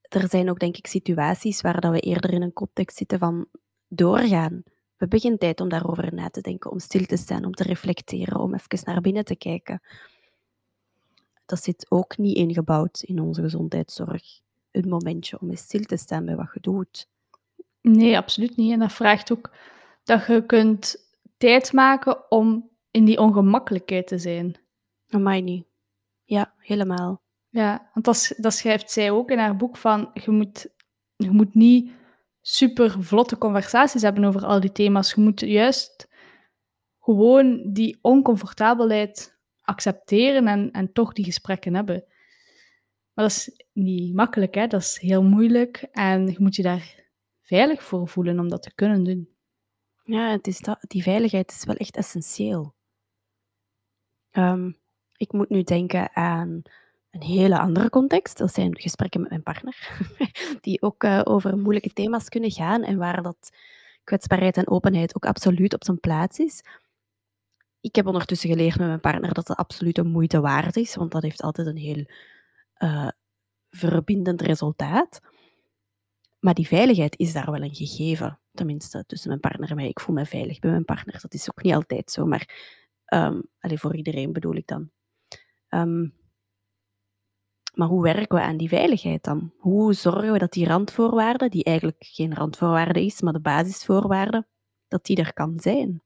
er 0.02 0.28
zijn 0.28 0.50
ook, 0.50 0.58
denk 0.58 0.76
ik, 0.76 0.86
situaties 0.86 1.60
waar 1.60 1.80
dat 1.80 1.92
we 1.92 2.00
eerder 2.00 2.32
in 2.32 2.42
een 2.42 2.52
context 2.52 2.96
zitten 2.96 3.18
van 3.18 3.46
doorgaan. 3.88 4.62
We 4.64 4.72
hebben 4.96 5.20
geen 5.20 5.38
tijd 5.38 5.60
om 5.60 5.68
daarover 5.68 6.14
na 6.14 6.28
te 6.30 6.40
denken, 6.40 6.70
om 6.70 6.78
stil 6.78 7.04
te 7.04 7.16
staan, 7.16 7.44
om 7.44 7.52
te 7.54 7.62
reflecteren, 7.62 8.40
om 8.40 8.54
even 8.54 8.78
naar 8.84 9.00
binnen 9.00 9.24
te 9.24 9.36
kijken. 9.36 9.80
Dat 11.46 11.62
zit 11.62 11.86
ook 11.88 12.18
niet 12.18 12.36
ingebouwd 12.36 13.00
in 13.00 13.20
onze 13.20 13.42
gezondheidszorg. 13.42 14.22
Een 14.70 14.88
momentje 14.88 15.40
om 15.40 15.50
eens 15.50 15.60
stil 15.60 15.82
te 15.82 15.96
staan 15.96 16.24
bij 16.24 16.36
wat 16.36 16.50
je 16.54 16.60
doet. 16.60 17.08
Nee, 17.80 18.16
absoluut 18.16 18.56
niet. 18.56 18.72
En 18.72 18.78
dat 18.78 18.92
vraagt 18.92 19.32
ook 19.32 19.50
dat 20.04 20.26
je 20.26 20.46
kunt 20.46 20.96
tijd 21.36 21.72
maken 21.72 22.30
om 22.30 22.70
in 22.90 23.04
die 23.04 23.18
ongemakkelijkheid 23.18 24.06
te 24.06 24.18
zijn. 24.18 24.56
Amai 25.08 25.42
niet. 25.42 25.66
Ja, 26.24 26.54
helemaal. 26.58 27.22
Ja, 27.48 27.90
want 27.92 28.04
dat, 28.04 28.32
dat 28.36 28.54
schrijft 28.54 28.90
zij 28.90 29.10
ook 29.10 29.30
in 29.30 29.38
haar 29.38 29.56
boek 29.56 29.76
van, 29.76 30.10
je 30.14 30.30
moet, 30.30 30.68
je 31.16 31.30
moet 31.30 31.54
niet 31.54 31.90
super 32.40 33.02
vlotte 33.02 33.38
conversaties 33.38 34.02
hebben 34.02 34.24
over 34.24 34.44
al 34.44 34.60
die 34.60 34.72
thema's. 34.72 35.14
Je 35.14 35.20
moet 35.20 35.40
juist 35.40 36.08
gewoon 37.00 37.72
die 37.72 37.98
oncomfortabelheid 38.00 39.35
accepteren 39.66 40.46
en, 40.46 40.70
en 40.70 40.92
toch 40.92 41.12
die 41.12 41.24
gesprekken 41.24 41.74
hebben. 41.74 42.04
Maar 43.12 43.24
dat 43.24 43.30
is 43.30 43.64
niet 43.72 44.14
makkelijk, 44.14 44.54
hè? 44.54 44.66
dat 44.66 44.80
is 44.80 44.98
heel 44.98 45.22
moeilijk 45.22 45.88
en 45.92 46.26
je 46.26 46.36
moet 46.38 46.56
je 46.56 46.62
daar 46.62 47.04
veilig 47.42 47.82
voor 47.82 48.08
voelen 48.08 48.38
om 48.38 48.48
dat 48.48 48.62
te 48.62 48.74
kunnen 48.74 49.04
doen. 49.04 49.28
Ja, 50.02 50.30
het 50.30 50.46
is 50.46 50.58
dat, 50.58 50.78
die 50.80 51.02
veiligheid 51.02 51.50
is 51.50 51.64
wel 51.64 51.76
echt 51.76 51.96
essentieel. 51.96 52.74
Ehm, 54.30 54.70
ik 55.16 55.32
moet 55.32 55.48
nu 55.48 55.62
denken 55.62 56.16
aan 56.16 56.62
een 57.10 57.22
hele 57.22 57.58
andere 57.58 57.90
context. 57.90 58.38
Dat 58.38 58.54
zijn 58.54 58.80
gesprekken 58.80 59.20
met 59.20 59.30
mijn 59.30 59.42
partner, 59.42 60.06
die 60.60 60.82
ook 60.82 61.04
uh, 61.04 61.20
over 61.24 61.58
moeilijke 61.58 61.92
thema's 61.92 62.28
kunnen 62.28 62.50
gaan 62.50 62.82
en 62.82 62.98
waar 62.98 63.22
dat 63.22 63.50
kwetsbaarheid 64.04 64.56
en 64.56 64.68
openheid 64.68 65.16
ook 65.16 65.26
absoluut 65.26 65.74
op 65.74 65.84
zijn 65.84 66.00
plaats 66.00 66.38
is. 66.38 66.62
Ik 67.86 67.94
heb 67.94 68.06
ondertussen 68.06 68.50
geleerd 68.50 68.78
met 68.78 68.86
mijn 68.86 69.00
partner 69.00 69.34
dat 69.34 69.48
het 69.48 69.56
absoluut 69.56 69.98
een 69.98 70.10
moeite 70.10 70.40
waard 70.40 70.76
is, 70.76 70.94
want 70.94 71.12
dat 71.12 71.22
heeft 71.22 71.42
altijd 71.42 71.66
een 71.66 71.76
heel 71.76 72.04
uh, 72.78 73.08
verbindend 73.70 74.40
resultaat. 74.40 75.20
Maar 76.38 76.54
die 76.54 76.66
veiligheid 76.66 77.18
is 77.18 77.32
daar 77.32 77.50
wel 77.50 77.62
een 77.62 77.74
gegeven. 77.74 78.38
Tenminste, 78.52 79.04
tussen 79.06 79.28
mijn 79.28 79.40
partner 79.40 79.70
en 79.70 79.76
mij. 79.76 79.88
Ik 79.88 80.00
voel 80.00 80.14
me 80.14 80.26
veilig 80.26 80.58
bij 80.58 80.70
mijn 80.70 80.84
partner. 80.84 81.20
Dat 81.20 81.34
is 81.34 81.50
ook 81.50 81.62
niet 81.62 81.74
altijd 81.74 82.10
zo, 82.10 82.26
maar 82.26 82.74
um, 83.14 83.42
voor 83.60 83.96
iedereen 83.96 84.32
bedoel 84.32 84.54
ik 84.54 84.66
dan. 84.66 84.90
Um, 85.68 86.14
maar 87.74 87.88
hoe 87.88 88.02
werken 88.02 88.38
we 88.38 88.44
aan 88.44 88.56
die 88.56 88.68
veiligheid 88.68 89.24
dan? 89.24 89.52
Hoe 89.58 89.94
zorgen 89.94 90.32
we 90.32 90.38
dat 90.38 90.52
die 90.52 90.66
randvoorwaarden, 90.66 91.50
die 91.50 91.64
eigenlijk 91.64 92.04
geen 92.08 92.34
randvoorwaarde 92.34 93.04
is, 93.04 93.20
maar 93.20 93.32
de 93.32 93.40
basisvoorwaarden, 93.40 94.46
dat 94.88 95.04
die 95.04 95.16
er 95.16 95.32
kan 95.32 95.58
zijn? 95.60 96.02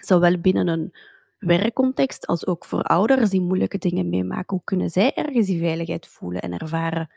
Zowel 0.00 0.38
binnen 0.38 0.68
een 0.68 0.94
werkcontext 1.38 2.26
als 2.26 2.46
ook 2.46 2.64
voor 2.64 2.82
ouders 2.82 3.30
die 3.30 3.40
moeilijke 3.40 3.78
dingen 3.78 4.08
meemaken. 4.08 4.56
Hoe 4.56 4.64
kunnen 4.64 4.90
zij 4.90 5.14
ergens 5.14 5.46
die 5.46 5.60
veiligheid 5.60 6.06
voelen 6.06 6.40
en 6.40 6.58
ervaren 6.58 7.10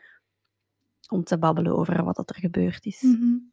om 1.08 1.24
te 1.24 1.38
babbelen 1.38 1.76
over 1.76 2.04
wat 2.04 2.18
er 2.18 2.36
gebeurd 2.36 2.86
is? 2.86 3.02
Mm 3.02 3.14
-hmm. 3.14 3.52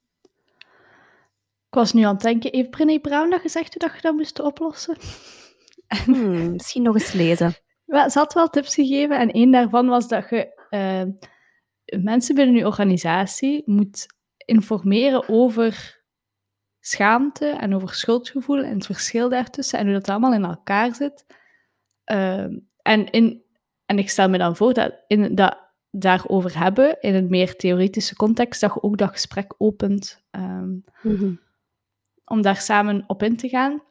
Ik 1.67 1.73
was 1.73 1.93
nu 1.93 2.01
aan 2.01 2.13
het 2.13 2.23
denken, 2.23 2.55
heeft 2.55 2.69
Brené 2.69 2.99
Brown 2.99 3.29
dat 3.29 3.41
gezegd 3.41 3.73
hoe 3.73 3.87
dat 3.87 3.95
je 3.95 4.01
dat 4.01 4.15
moest 4.15 4.39
oplossen? 4.39 4.97
Hmm, 6.05 6.51
misschien 6.51 6.81
nog 6.81 6.93
eens 6.93 7.11
lezen. 7.11 7.55
Ze 7.85 8.11
had 8.13 8.33
wel 8.33 8.49
tips 8.49 8.75
gegeven 8.75 9.19
en 9.19 9.31
één 9.31 9.51
daarvan 9.51 9.87
was 9.87 10.07
dat 10.07 10.29
je 10.29 10.67
uh, 10.69 12.01
mensen 12.01 12.35
binnen 12.35 12.55
je 12.55 12.65
organisatie 12.65 13.63
moet 13.65 14.05
informeren 14.45 15.29
over 15.29 15.96
schaamte 16.87 17.45
en 17.45 17.75
over 17.75 17.93
schuldgevoel 17.93 18.63
en 18.63 18.73
het 18.73 18.85
verschil 18.85 19.29
daartussen 19.29 19.79
en 19.79 19.85
hoe 19.85 19.93
dat 19.93 20.09
allemaal 20.09 20.33
in 20.33 20.45
elkaar 20.45 20.95
zit. 20.95 21.25
Uh, 22.11 22.43
en, 22.81 23.09
in, 23.11 23.43
en 23.85 23.97
ik 23.97 24.09
stel 24.09 24.29
me 24.29 24.37
dan 24.37 24.55
voor 24.55 24.73
dat 24.73 24.93
in 25.07 25.35
dat 25.35 25.57
daarover 25.89 26.59
hebben, 26.59 27.01
in 27.01 27.15
een 27.15 27.29
meer 27.29 27.55
theoretische 27.55 28.15
context, 28.15 28.61
dat 28.61 28.73
je 28.73 28.83
ook 28.83 28.97
dat 28.97 29.09
gesprek 29.09 29.53
opent 29.57 30.23
um, 30.31 30.83
mm-hmm. 31.01 31.39
om 32.25 32.41
daar 32.41 32.57
samen 32.57 33.03
op 33.07 33.23
in 33.23 33.37
te 33.37 33.49
gaan. 33.49 33.81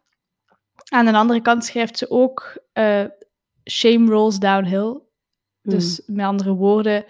Aan 0.89 1.05
de 1.05 1.13
andere 1.13 1.43
kant 1.43 1.65
schrijft 1.65 1.99
ze 1.99 2.11
ook 2.11 2.63
uh, 2.75 3.05
shame 3.71 4.11
rolls 4.11 4.39
downhill. 4.39 5.01
Dus 5.63 6.03
mm. 6.07 6.17
met 6.17 6.27
andere 6.27 6.53
woorden, 6.53 7.05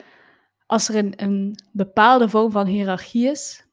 als 0.66 0.88
er 0.88 0.96
een, 0.96 1.12
een 1.16 1.58
bepaalde 1.72 2.28
vorm 2.28 2.50
van 2.50 2.66
hiërarchie 2.66 3.30
is 3.30 3.66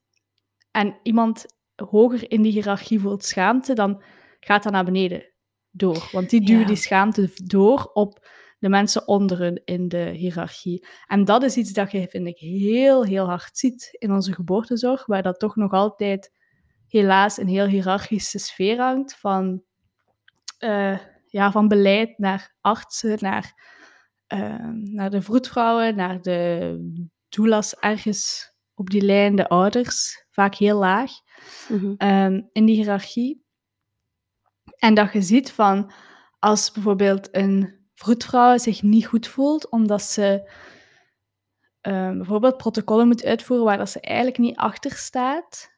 en 0.72 0.98
iemand 1.03 1.46
hoger 1.75 2.32
in 2.32 2.42
die 2.42 2.51
hiërarchie 2.51 3.00
voelt 3.00 3.24
schaamte, 3.24 3.74
dan 3.74 4.03
gaat 4.39 4.63
dat 4.63 4.72
naar 4.72 4.86
beneden 4.86 5.34
door. 5.72 6.10
Want 6.12 6.30
die 6.30 6.46
duwen 6.46 6.68
die 6.68 6.75
schaamte 6.75 7.32
door 7.44 7.89
op 7.94 8.27
de 8.60 8.70
mensen 8.70 9.08
onder 9.08 9.38
hun 9.38 9.62
in 9.65 9.88
de 9.88 10.10
hiërarchie. 10.10 10.88
En 11.08 11.25
dat 11.25 11.44
is 11.44 11.58
iets 11.58 11.74
dat 11.74 11.92
je, 11.92 12.08
vind 12.10 12.27
ik, 12.27 12.38
heel, 12.38 13.06
heel 13.06 13.25
hard 13.25 13.58
ziet 13.58 13.89
in 13.92 14.12
onze 14.12 14.34
geboortezorg, 14.34 15.06
waar 15.06 15.22
dat 15.24 15.39
toch 15.39 15.56
nog 15.56 15.72
altijd 15.72 16.32
helaas 16.88 17.38
een 17.38 17.48
heel 17.48 17.65
hiërarchische 17.65 18.39
sfeer 18.39 18.77
hangt 18.77 19.15
van... 19.15 19.63
Uh, 20.60 20.98
ja, 21.34 21.51
van 21.51 21.68
beleid 21.68 22.18
naar 22.18 22.56
artsen, 22.62 23.18
naar, 23.20 23.53
uh, 24.34 24.70
naar 24.72 25.10
de 25.10 25.22
vroedvrouwen, 25.22 25.96
naar 25.96 26.22
de 26.22 26.77
doulas 27.30 27.75
ergens 27.75 28.52
op 28.75 28.89
die 28.89 29.01
lijn, 29.01 29.36
de 29.36 29.48
ouders, 29.48 30.25
vaak 30.30 30.56
heel 30.56 30.77
laag 30.77 31.12
mm 31.70 31.96
um, 31.98 32.50
in 32.51 32.65
die 32.65 32.75
hiërarchie. 32.75 33.46
En 34.77 34.94
dat 34.94 35.13
je 35.13 35.22
ziet 35.22 35.51
van 35.51 35.92
als 36.39 36.72
bijvoorbeeld 36.72 37.36
een 37.36 37.82
vroedvrouw 37.94 38.58
zich 38.58 38.82
niet 38.82 39.06
goed 39.06 39.27
voelt 39.27 39.70
omdat 39.70 40.01
ze 40.01 40.51
um, 41.82 42.18
bijvoorbeeld 42.18 42.58
protocollen 42.58 43.08
moet 43.08 43.25
uitvoeren 43.25 43.65
waar 43.65 43.77
dat 43.77 43.89
ze 43.89 44.00
eigenlijk 44.00 44.38
niet 44.38 44.56
achter 44.56 44.92
staat 44.92 45.72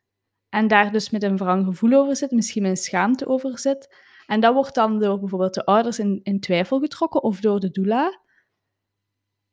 en 0.50 0.68
daar 0.68 0.92
dus 0.92 1.10
met 1.10 1.24
een 1.24 1.38
wrang 1.38 1.66
gevoel 1.66 1.94
over 1.94 2.16
zit, 2.16 2.32
misschien 2.32 2.62
met 2.62 2.72
een 2.72 2.78
schaamte 2.78 3.28
over 3.28 3.60
zit, 3.60 3.96
en 4.26 4.40
dat 4.40 4.54
wordt 4.54 4.76
dan 4.76 5.00
door 5.00 5.20
bijvoorbeeld 5.20 5.54
de 5.54 5.66
ouders 5.66 6.00
in, 6.00 6.20
in 6.24 6.40
twijfel 6.40 6.80
getrokken 6.80 7.24
of 7.24 7.40
door 7.40 7.60
de 7.60 7.72
doula. 7.72 8.20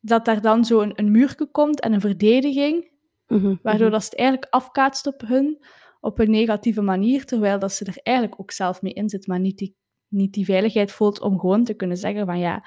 Dat 0.01 0.25
daar 0.25 0.41
dan 0.41 0.65
zo 0.65 0.81
een, 0.81 0.93
een 0.95 1.11
muurje 1.11 1.51
komt 1.51 1.81
en 1.81 1.93
een 1.93 2.01
verdediging, 2.01 2.92
mhm, 3.33 3.55
waardoor 3.62 3.87
mhm. 3.87 3.91
dat 3.91 4.03
ze 4.03 4.09
het 4.09 4.19
eigenlijk 4.19 4.53
afkaatst 4.53 5.07
op 5.07 5.21
hun 5.21 5.65
op 6.01 6.19
een 6.19 6.31
negatieve 6.31 6.83
manier, 6.83 7.25
terwijl 7.25 7.59
dat 7.59 7.73
ze 7.73 7.85
er 7.85 8.01
eigenlijk 8.03 8.41
ook 8.41 8.51
zelf 8.51 8.83
mee 8.83 8.93
in 8.93 9.09
zit, 9.09 9.27
maar 9.27 9.41
niet 9.41 9.59
die, 9.59 9.77
niet 10.09 10.33
die 10.33 10.45
veiligheid 10.45 10.93
voelt 10.93 11.21
om 11.21 11.41
gewoon 11.41 11.65
te 11.65 11.75
kunnen 11.75 11.97
zeggen 11.97 12.27
van 12.27 12.39
ja, 12.39 12.65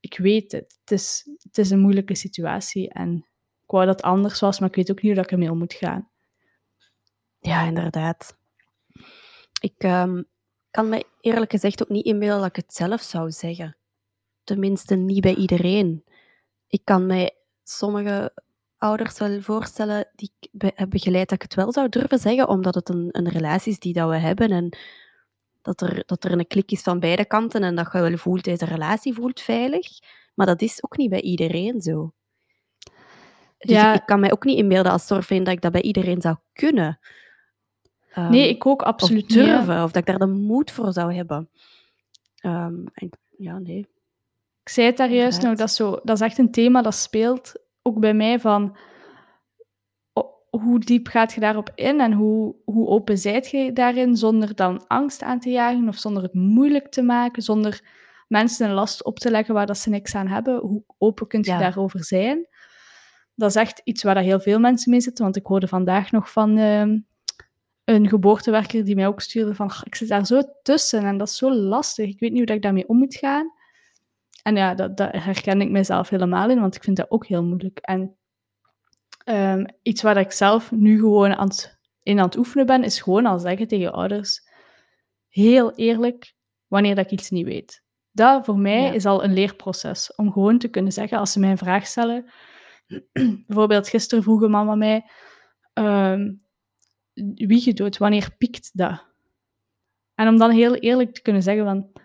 ik 0.00 0.18
weet 0.18 0.52
het, 0.52 0.78
het 0.80 0.90
is, 0.90 1.30
het 1.42 1.58
is 1.58 1.70
een 1.70 1.80
moeilijke 1.80 2.14
situatie 2.14 2.92
en 2.92 3.16
ik 3.62 3.70
wou 3.70 3.86
dat 3.86 3.96
het 3.96 4.04
anders 4.04 4.40
was, 4.40 4.60
maar 4.60 4.68
ik 4.68 4.74
weet 4.74 4.90
ook 4.90 5.02
niet 5.02 5.12
hoe 5.12 5.22
ik 5.22 5.30
ermee 5.30 5.50
om 5.50 5.58
moet 5.58 5.72
gaan. 5.72 6.10
Ja, 7.38 7.62
inderdaad. 7.62 8.36
Ik, 9.60 9.82
um, 9.82 10.26
kan 10.70 10.88
me 10.88 11.04
eerlijk 11.20 11.50
gezegd 11.50 11.82
ook 11.82 11.88
niet 11.88 12.04
inbeelden 12.04 12.38
dat 12.38 12.48
ik 12.48 12.56
het 12.56 12.74
zelf 12.74 13.02
zou 13.02 13.30
zeggen. 13.30 13.76
Tenminste, 14.44 14.94
niet 14.94 15.20
bij 15.20 15.34
iedereen. 15.34 16.04
Ik 16.66 16.80
kan 16.84 17.06
mij 17.06 17.36
sommige 17.62 18.32
ouders 18.78 19.18
wel 19.18 19.40
voorstellen 19.40 20.08
die 20.14 20.32
ik 20.40 20.72
heb 20.74 20.90
begeleid 20.90 21.28
dat 21.28 21.42
ik 21.42 21.42
het 21.42 21.54
wel 21.54 21.72
zou 21.72 21.88
durven 21.88 22.18
zeggen, 22.18 22.48
omdat 22.48 22.74
het 22.74 22.88
een, 22.88 23.08
een 23.12 23.28
relatie 23.28 23.72
is 23.72 23.78
die 23.78 23.92
dat 23.92 24.08
we 24.08 24.16
hebben 24.16 24.50
en 24.50 24.76
dat 25.62 25.80
er, 25.80 26.02
dat 26.06 26.24
er 26.24 26.32
een 26.32 26.46
klik 26.46 26.70
is 26.70 26.82
van 26.82 27.00
beide 27.00 27.24
kanten 27.24 27.62
en 27.62 27.74
dat 27.74 27.88
je 27.92 28.00
wel 28.00 28.16
voelt, 28.16 28.44
deze 28.44 28.64
relatie 28.64 29.14
voelt 29.14 29.40
veilig. 29.40 29.88
Maar 30.34 30.46
dat 30.46 30.62
is 30.62 30.84
ook 30.84 30.96
niet 30.96 31.10
bij 31.10 31.20
iedereen 31.20 31.80
zo. 31.80 32.12
Dus 33.58 33.70
ja. 33.70 33.94
ik, 33.94 34.00
ik, 34.00 34.06
kan 34.06 34.20
mij 34.20 34.32
ook 34.32 34.44
niet 34.44 34.58
inbeelden 34.58 34.92
als 34.92 35.06
zorgvriend 35.06 35.44
dat 35.44 35.54
ik 35.54 35.60
dat 35.60 35.72
bij 35.72 35.82
iedereen 35.82 36.20
zou 36.20 36.36
kunnen. 36.52 36.98
Um, 38.18 38.30
nee, 38.30 38.48
ik 38.48 38.66
ook 38.66 38.82
absoluut 38.82 39.24
of 39.24 39.28
durven, 39.28 39.82
of 39.82 39.90
dat 39.90 39.96
ik 39.96 40.06
daar 40.06 40.18
de 40.18 40.34
moed 40.34 40.70
voor 40.70 40.92
zou 40.92 41.14
hebben. 41.14 41.48
Um, 42.42 42.84
en, 42.92 43.10
ja, 43.38 43.58
nee. 43.58 43.88
Ik 44.62 44.68
zei 44.68 44.86
het 44.86 44.96
daar 44.96 45.10
juist 45.10 45.42
nog, 45.42 45.56
dat 45.56 45.68
is, 45.68 45.74
zo, 45.74 46.00
dat 46.02 46.16
is 46.16 46.26
echt 46.26 46.38
een 46.38 46.50
thema 46.50 46.82
dat 46.82 46.94
speelt, 46.94 47.52
ook 47.86 48.00
bij 48.00 48.14
mij, 48.14 48.40
van 48.40 48.76
hoe 50.50 50.78
diep 50.78 51.08
gaat 51.08 51.32
je 51.32 51.40
daarop 51.40 51.70
in 51.74 52.00
en 52.00 52.12
hoe, 52.12 52.54
hoe 52.64 52.88
open 52.88 53.18
zijt 53.18 53.50
je 53.50 53.72
daarin, 53.72 54.16
zonder 54.16 54.54
dan 54.54 54.86
angst 54.86 55.22
aan 55.22 55.40
te 55.40 55.50
jagen 55.50 55.88
of 55.88 55.96
zonder 55.96 56.22
het 56.22 56.34
moeilijk 56.34 56.88
te 56.88 57.02
maken, 57.02 57.42
zonder 57.42 57.80
mensen 58.28 58.68
een 58.68 58.74
last 58.74 59.04
op 59.04 59.18
te 59.18 59.30
leggen 59.30 59.54
waar 59.54 59.66
dat 59.66 59.78
ze 59.78 59.90
niks 59.90 60.14
aan 60.14 60.26
hebben. 60.26 60.60
Hoe 60.60 60.82
open 60.98 61.26
kun 61.26 61.42
je 61.42 61.50
ja. 61.50 61.58
daarover 61.58 62.04
zijn? 62.04 62.46
Dat 63.34 63.48
is 63.50 63.56
echt 63.56 63.80
iets 63.84 64.02
waar 64.02 64.18
heel 64.18 64.40
veel 64.40 64.58
mensen 64.58 64.90
mee 64.90 65.00
zitten, 65.00 65.24
want 65.24 65.36
ik 65.36 65.46
hoorde 65.46 65.68
vandaag 65.68 66.10
nog 66.10 66.30
van... 66.30 66.58
Uh, 66.58 66.98
een 67.86 68.08
geboortewerker 68.08 68.84
die 68.84 68.94
mij 68.94 69.06
ook 69.06 69.20
stuurde 69.20 69.54
van 69.54 69.70
ik 69.84 69.94
zit 69.94 70.08
daar 70.08 70.26
zo 70.26 70.42
tussen 70.62 71.04
en 71.04 71.18
dat 71.18 71.28
is 71.28 71.36
zo 71.36 71.54
lastig. 71.54 72.08
Ik 72.08 72.20
weet 72.20 72.32
niet 72.32 72.46
hoe 72.46 72.56
ik 72.56 72.62
daarmee 72.62 72.88
om 72.88 72.98
moet 72.98 73.14
gaan. 73.14 73.52
En 74.46 74.56
ja, 74.56 74.74
dat, 74.74 74.96
dat 74.96 75.12
herken 75.12 75.60
ik 75.60 75.70
mezelf 75.70 76.08
helemaal 76.08 76.50
in, 76.50 76.60
want 76.60 76.76
ik 76.76 76.84
vind 76.84 76.96
dat 76.96 77.10
ook 77.10 77.26
heel 77.26 77.44
moeilijk. 77.44 77.78
En 77.78 78.16
um, 79.24 79.66
iets 79.82 80.02
waar 80.02 80.16
ik 80.16 80.32
zelf 80.32 80.70
nu 80.70 80.98
gewoon 80.98 81.34
aan 81.34 81.48
het, 81.48 81.78
in 82.02 82.18
aan 82.18 82.24
het 82.24 82.36
oefenen 82.36 82.66
ben, 82.66 82.84
is 82.84 83.00
gewoon 83.00 83.26
al 83.26 83.38
zeggen 83.38 83.68
tegen 83.68 83.92
ouders, 83.92 84.48
heel 85.28 85.74
eerlijk, 85.74 86.34
wanneer 86.66 86.94
dat 86.94 87.04
ik 87.04 87.10
iets 87.10 87.30
niet 87.30 87.44
weet. 87.44 87.82
Dat 88.10 88.44
voor 88.44 88.58
mij 88.58 88.94
is 88.94 89.06
al 89.06 89.24
een 89.24 89.32
leerproces, 89.32 90.14
om 90.14 90.32
gewoon 90.32 90.58
te 90.58 90.68
kunnen 90.68 90.92
zeggen, 90.92 91.18
als 91.18 91.32
ze 91.32 91.40
mij 91.40 91.50
een 91.50 91.58
vraag 91.58 91.86
stellen, 91.86 92.30
bijvoorbeeld 93.46 93.88
gisteren 93.88 94.24
vroeg 94.24 94.48
mama 94.48 94.74
mij, 94.74 95.10
um, 95.74 96.44
wie 97.34 97.74
doet, 97.74 97.96
wanneer 97.96 98.34
piekt 98.38 98.70
dat? 98.72 99.06
En 100.14 100.28
om 100.28 100.38
dan 100.38 100.50
heel 100.50 100.74
eerlijk 100.74 101.14
te 101.14 101.22
kunnen 101.22 101.42
zeggen 101.42 101.64
van, 101.64 102.04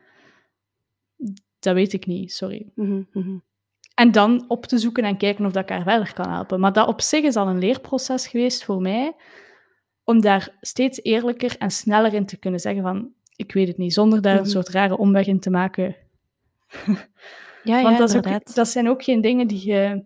dat 1.62 1.74
weet 1.74 1.94
ik 1.94 2.06
niet, 2.06 2.34
sorry. 2.34 2.72
Mhm, 2.76 3.02
mhm. 3.12 3.38
En 3.96 4.12
dan 4.12 4.46
op 4.48 4.66
te 4.66 4.78
zoeken 4.78 5.04
en 5.04 5.18
kijken 5.18 5.46
of 5.46 5.52
dat 5.52 5.64
ik 5.64 5.70
haar 5.70 5.84
verder 5.84 6.14
kan 6.14 6.30
helpen. 6.30 6.60
Maar 6.60 6.74
dat 6.74 6.88
op 6.88 7.02
zich 7.02 7.24
is 7.24 7.36
al 7.36 7.48
een 7.48 7.60
leerproces 7.60 8.28
geweest 8.28 8.64
voor 8.64 8.82
mij, 8.82 9.14
om 10.04 10.22
daar 10.22 10.58
steeds 10.62 11.04
eerlijker 11.04 11.58
en 11.58 11.72
sneller 11.72 12.14
in 12.14 12.26
te 12.26 12.38
kunnen 12.38 12.60
zeggen 12.60 12.84
van, 12.84 13.14
ik 13.36 13.52
weet 13.52 13.68
het 13.68 13.78
niet, 13.78 13.94
zonder 13.94 14.22
daar 14.22 14.36
een 14.36 14.42
mhm. 14.42 14.50
soort 14.50 14.70
rare 14.70 14.98
omweg 14.98 15.28
in 15.28 15.40
te 15.40 15.50
maken. 15.50 15.96
ja, 17.64 17.82
Want 17.82 17.98
dat, 17.98 18.18
ook, 18.18 18.56
dat, 18.56 18.68
zijn 18.68 18.90
ook 18.90 19.04
geen 19.04 19.22
dingen 19.22 19.48
die 19.48 19.68
je, 19.68 20.06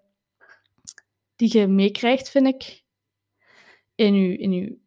die 1.35 1.57
je 1.57 1.67
meekrijgt, 1.67 2.29
vind 2.29 2.47
ik, 2.47 2.83
in 3.95 4.13
je, 4.13 4.37
in 4.37 4.51
je 4.51 4.77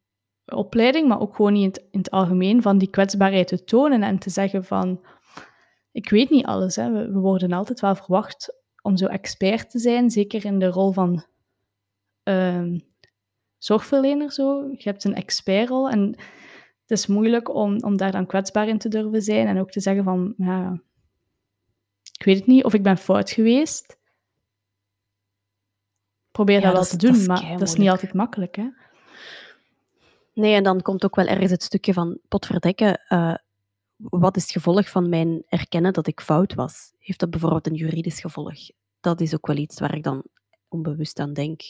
opleiding, 0.44 1.08
maar 1.08 1.20
ook 1.20 1.36
gewoon 1.36 1.52
niet 1.52 1.62
in 1.62 1.68
het, 1.68 1.88
in 1.90 1.98
het, 1.98 2.10
algemeen, 2.10 2.62
van 2.62 2.78
die 2.78 2.90
kwetsbaarheid 2.90 3.48
te 3.48 3.64
tonen 3.64 4.02
en 4.02 4.18
te 4.18 4.30
zeggen 4.30 4.64
van, 4.64 5.00
ik 5.98 6.10
weet 6.10 6.30
niet 6.30 6.46
alles. 6.46 6.76
Hè. 6.76 6.90
We, 6.92 7.12
we 7.12 7.18
worden 7.18 7.52
altijd 7.52 7.80
wel 7.80 7.94
verwacht 7.94 8.54
om 8.82 8.96
zo 8.96 9.06
expert 9.06 9.70
te 9.70 9.78
zijn, 9.78 10.10
zeker 10.10 10.44
in 10.44 10.58
de 10.58 10.66
rol 10.66 10.92
van 10.92 11.24
ehm, 12.22 12.78
zorgverlener. 13.58 14.32
Zo. 14.32 14.68
Je 14.68 14.88
hebt 14.88 15.04
een 15.04 15.14
expertrol 15.14 15.88
en 15.88 16.00
het 16.86 16.98
is 16.98 17.06
moeilijk 17.06 17.54
om, 17.54 17.82
om 17.82 17.96
daar 17.96 18.12
dan 18.12 18.26
kwetsbaar 18.26 18.68
in 18.68 18.78
te 18.78 18.88
durven 18.88 19.22
zijn 19.22 19.46
en 19.46 19.58
ook 19.58 19.70
te 19.70 19.80
zeggen 19.80 20.04
van, 20.04 20.34
ja, 20.36 20.80
ik 22.18 22.24
weet 22.24 22.36
het 22.36 22.46
niet, 22.46 22.64
of 22.64 22.74
ik 22.74 22.82
ben 22.82 22.98
fout 22.98 23.30
geweest. 23.30 23.98
Probeer 26.30 26.60
dat 26.60 26.72
wel 26.72 26.84
te 26.84 26.96
doen, 26.96 27.26
maar 27.26 27.58
dat 27.58 27.68
is 27.68 27.74
niet 27.74 27.88
altijd 27.88 28.14
makkelijk, 28.14 28.56
hè? 28.56 28.68
Nee, 30.34 30.54
en 30.54 30.62
dan 30.62 30.82
komt 30.82 31.04
ook 31.04 31.16
wel 31.16 31.26
ergens 31.26 31.50
het 31.50 31.62
stukje 31.62 31.92
van 31.92 32.18
potverdekken. 32.28 33.00
Uh, 33.08 33.34
wat 33.98 34.36
is 34.36 34.42
het 34.42 34.52
gevolg 34.52 34.90
van 34.90 35.08
mijn 35.08 35.44
erkennen 35.48 35.92
dat 35.92 36.06
ik 36.06 36.20
fout 36.20 36.54
was? 36.54 36.92
Heeft 36.98 37.20
dat 37.20 37.30
bijvoorbeeld 37.30 37.66
een 37.66 37.74
juridisch 37.74 38.20
gevolg? 38.20 38.58
Dat 39.00 39.20
is 39.20 39.34
ook 39.34 39.46
wel 39.46 39.56
iets 39.56 39.80
waar 39.80 39.94
ik 39.94 40.02
dan 40.02 40.24
onbewust 40.68 41.18
aan 41.18 41.32
denk. 41.32 41.60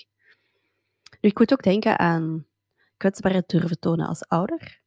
Nu, 1.20 1.28
ik 1.28 1.38
moet 1.38 1.52
ook 1.52 1.62
denken 1.62 1.98
aan 1.98 2.46
kwetsbaarheid 2.96 3.48
durven 3.48 3.78
tonen 3.78 4.06
als 4.06 4.28
ouder. 4.28 4.80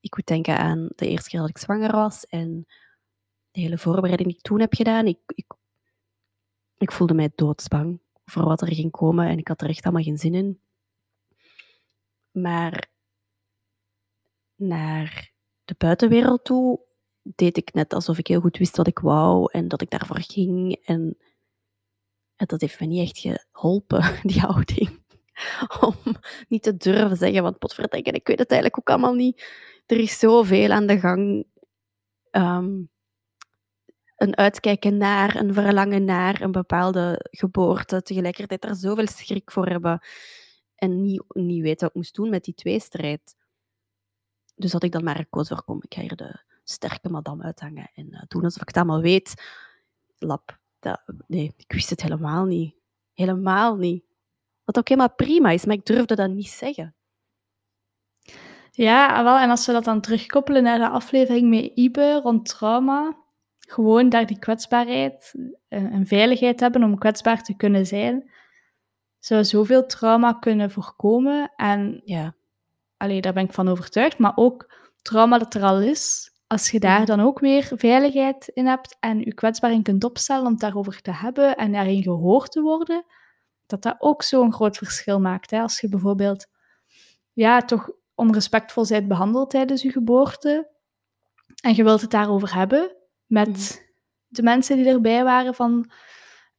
Ik 0.00 0.16
moet 0.16 0.26
denken 0.26 0.58
aan 0.58 0.88
de 0.96 1.08
eerste 1.08 1.30
keer 1.30 1.40
dat 1.40 1.48
ik 1.48 1.58
zwanger 1.58 1.92
was 1.92 2.26
en 2.26 2.66
de 3.50 3.60
hele 3.60 3.78
voorbereiding 3.78 4.28
die 4.28 4.38
ik 4.38 4.44
toen 4.44 4.60
heb 4.60 4.74
gedaan. 4.74 5.06
Ik, 5.06 5.18
ik, 5.26 5.52
ik 6.78 6.92
voelde 6.92 7.14
mij 7.14 7.32
doodsbang 7.34 8.00
voor 8.24 8.44
wat 8.44 8.60
er 8.60 8.74
ging 8.74 8.90
komen 8.90 9.28
en 9.28 9.38
ik 9.38 9.48
had 9.48 9.62
er 9.62 9.68
echt 9.68 9.84
allemaal 9.84 10.02
geen 10.02 10.18
zin 10.18 10.34
in. 10.34 10.60
Maar 12.30 12.90
naar 14.54 15.32
de 15.70 15.76
buitenwereld 15.78 16.44
toe 16.44 16.80
deed 17.22 17.56
ik 17.56 17.72
net 17.72 17.92
alsof 17.92 18.18
ik 18.18 18.26
heel 18.26 18.40
goed 18.40 18.58
wist 18.58 18.76
wat 18.76 18.86
ik 18.86 18.98
wou 18.98 19.52
en 19.52 19.68
dat 19.68 19.80
ik 19.80 19.90
daarvoor 19.90 20.20
ging. 20.20 20.80
En, 20.84 21.16
dat 22.36 22.60
heeft 22.60 22.80
me 22.80 22.86
niet 22.86 23.08
echt 23.08 23.42
geholpen, 23.52 24.02
die 24.22 24.40
houding. 24.40 24.98
Om 25.80 25.94
niet 26.48 26.62
te 26.62 26.76
durven 26.76 27.16
zeggen, 27.16 27.42
want 27.42 27.58
potverdenken, 27.58 28.12
ik 28.12 28.26
weet 28.26 28.38
het 28.38 28.50
eigenlijk 28.50 28.80
ook 28.80 28.96
allemaal 28.96 29.14
niet. 29.14 29.44
Er 29.86 29.98
is 29.98 30.18
zoveel 30.18 30.70
aan 30.70 30.86
de 30.86 30.98
gang. 30.98 31.46
Um, 32.30 32.90
een 34.16 34.36
uitkijken 34.36 34.96
naar, 34.96 35.36
een 35.36 35.54
verlangen 35.54 36.04
naar 36.04 36.40
een 36.40 36.52
bepaalde 36.52 37.28
geboorte. 37.30 38.02
Tegelijkertijd 38.02 38.64
er 38.64 38.74
zoveel 38.74 39.06
schrik 39.06 39.50
voor 39.50 39.66
hebben 39.66 40.00
en 40.74 41.02
niet, 41.02 41.24
niet 41.28 41.62
weten 41.62 41.80
wat 41.80 41.88
ik 41.88 41.94
moest 41.94 42.14
doen 42.14 42.30
met 42.30 42.44
die 42.44 42.54
tweestrijd. 42.54 43.34
Dus 44.60 44.72
had 44.72 44.82
ik 44.82 44.92
dan 44.92 45.04
maar 45.04 45.16
gekozen 45.16 45.56
voor, 45.56 45.64
kom, 45.64 45.78
ik 45.82 45.94
ga 45.94 46.00
hier 46.00 46.16
de 46.16 46.40
sterke 46.64 47.08
madame 47.08 47.42
uithangen 47.42 47.90
en 47.94 48.06
uh, 48.10 48.22
doen 48.28 48.44
alsof 48.44 48.62
ik 48.62 48.68
het 48.68 48.76
allemaal 48.76 49.00
weet. 49.00 49.34
Lap, 50.18 50.58
dat, 50.78 51.02
nee, 51.26 51.54
ik 51.56 51.72
wist 51.72 51.90
het 51.90 52.02
helemaal 52.02 52.44
niet. 52.44 52.74
Helemaal 53.14 53.76
niet. 53.76 54.04
Wat 54.64 54.78
ook 54.78 54.88
helemaal 54.88 55.14
prima 55.14 55.50
is, 55.50 55.64
maar 55.64 55.76
ik 55.76 55.86
durfde 55.86 56.14
dat 56.14 56.30
niet 56.30 56.48
zeggen. 56.48 56.94
Ja, 58.70 59.24
wel, 59.24 59.38
en 59.38 59.50
als 59.50 59.66
we 59.66 59.72
dat 59.72 59.84
dan 59.84 60.00
terugkoppelen 60.00 60.62
naar 60.62 60.78
de 60.78 60.88
aflevering 60.88 61.48
met 61.48 61.70
Ibe 61.74 62.20
rond 62.22 62.48
trauma, 62.48 63.16
gewoon 63.58 64.08
daar 64.08 64.26
die 64.26 64.38
kwetsbaarheid 64.38 65.34
eh, 65.68 65.82
en 65.82 66.06
veiligheid 66.06 66.60
hebben 66.60 66.82
om 66.82 66.98
kwetsbaar 66.98 67.42
te 67.42 67.56
kunnen 67.56 67.86
zijn, 67.86 68.30
zou 69.18 69.44
zoveel 69.44 69.86
trauma 69.86 70.32
kunnen 70.32 70.70
voorkomen. 70.70 71.52
En 71.56 72.00
ja, 72.04 72.34
allee, 73.00 73.20
daar 73.20 73.32
ben 73.32 73.44
ik 73.44 73.52
van 73.52 73.68
overtuigd. 73.68 74.18
Maar 74.18 74.32
ook 74.34 74.72
trauma 75.02 75.38
dat 75.38 75.54
er 75.54 75.62
al 75.62 75.80
is, 75.80 76.32
als 76.46 76.70
je 76.70 76.80
daar 76.80 76.98
mhm. 76.98 77.06
dan 77.06 77.20
ook 77.20 77.38
weer 77.38 77.70
veiligheid 77.76 78.48
in 78.48 78.66
hebt 78.66 78.96
en 79.00 79.18
je 79.18 79.34
kwetsbaar 79.34 79.72
in 79.72 79.82
kunt 79.82 80.04
opstellen 80.04 80.44
om 80.44 80.50
het 80.50 80.60
daarover 80.60 81.02
te 81.02 81.12
hebben 81.12 81.56
en 81.56 81.72
daarin 81.72 82.02
gehoord 82.02 82.52
te 82.52 82.60
worden, 82.60 83.04
dat 83.66 83.82
dat 83.82 83.96
ook 83.98 84.22
zo'n 84.22 84.52
groot 84.52 84.76
verschil 84.76 85.20
maakt. 85.20 85.50
Hè? 85.50 85.60
Als 85.60 85.80
je 85.80 85.88
bijvoorbeeld 85.88 86.46
ja, 87.32 87.60
toch 87.60 87.90
onrespectvol 88.14 88.86
bent 88.86 89.08
behandeld 89.08 89.50
tijdens 89.50 89.82
je 89.82 89.90
geboorte 89.90 90.70
en 91.62 91.74
je 91.74 91.84
wilt 91.84 92.00
het 92.00 92.10
daarover 92.10 92.54
hebben 92.54 92.96
met 93.26 93.48
mhm. 93.48 93.82
de 94.26 94.42
mensen 94.42 94.76
die 94.76 94.86
erbij 94.86 95.24
waren 95.24 95.54
van, 95.54 95.90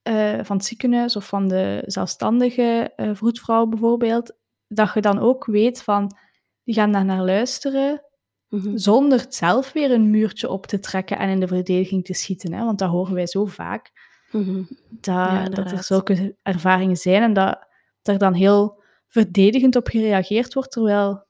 uh, 0.03 0.39
van 0.43 0.55
het 0.55 0.65
ziekenhuis 0.65 1.15
of 1.15 1.27
van 1.27 1.47
de 1.47 1.83
zelfstandige 1.85 2.93
uh, 2.97 3.09
vroedvrouw 3.13 3.65
bijvoorbeeld, 3.65 4.37
dat 4.67 4.93
je 4.93 5.01
dan 5.01 5.19
ook 5.19 5.45
weet 5.45 5.83
van 5.83 6.15
die 6.63 6.75
gaan 6.75 6.91
daar 6.91 7.05
naar 7.05 7.23
luisteren, 7.23 8.05
mhm. 8.49 8.77
zonder 8.77 9.25
zelf 9.29 9.71
weer 9.71 9.91
een 9.91 10.09
muurtje 10.09 10.49
op 10.49 10.65
te 10.65 10.79
trekken 10.79 11.17
en 11.17 11.29
in 11.29 11.39
de 11.39 11.47
verdediging 11.47 12.05
te 12.05 12.13
schieten. 12.13 12.53
Hè? 12.53 12.65
Want 12.65 12.79
dat 12.79 12.89
horen 12.89 13.13
wij 13.13 13.27
zo 13.27 13.45
vaak, 13.45 13.91
mhm. 14.31 14.63
dat, 14.89 15.55
dat 15.55 15.71
er 15.71 15.83
zulke 15.83 16.35
ervaringen 16.43 16.97
zijn 16.97 17.23
en 17.23 17.33
dat 17.33 17.67
er 18.01 18.17
dan 18.17 18.33
heel 18.33 18.83
verdedigend 19.07 19.75
op 19.75 19.87
gereageerd 19.87 20.53
wordt, 20.53 20.71
terwijl 20.71 21.23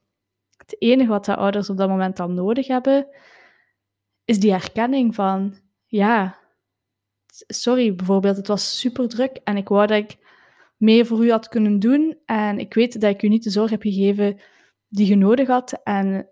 het 0.56 0.76
enige 0.78 1.08
wat 1.08 1.24
de 1.24 1.36
ouders 1.36 1.70
op 1.70 1.76
dat 1.76 1.88
moment 1.88 2.16
dan 2.16 2.34
nodig 2.34 2.66
hebben, 2.66 3.06
is 4.24 4.40
die 4.40 4.52
erkenning 4.52 5.14
van, 5.14 5.54
ja, 5.86 6.38
sorry 7.46 7.94
bijvoorbeeld, 7.94 8.36
het 8.36 8.46
was 8.46 8.78
super 8.78 9.08
druk 9.08 9.40
en 9.44 9.56
ik 9.56 9.68
wou 9.68 9.86
dat 9.86 9.98
ik 9.98 10.16
meer 10.76 11.06
voor 11.06 11.24
u 11.24 11.30
had 11.30 11.48
kunnen 11.48 11.78
doen 11.78 12.18
en 12.26 12.58
ik 12.58 12.74
weet 12.74 13.00
dat 13.00 13.10
ik 13.10 13.22
u 13.22 13.28
niet 13.28 13.44
de 13.44 13.50
zorg 13.50 13.70
heb 13.70 13.82
gegeven 13.82 14.40
die 14.92 15.06
je 15.06 15.16
nodig 15.16 15.48
had. 15.48 15.80
En, 15.82 16.28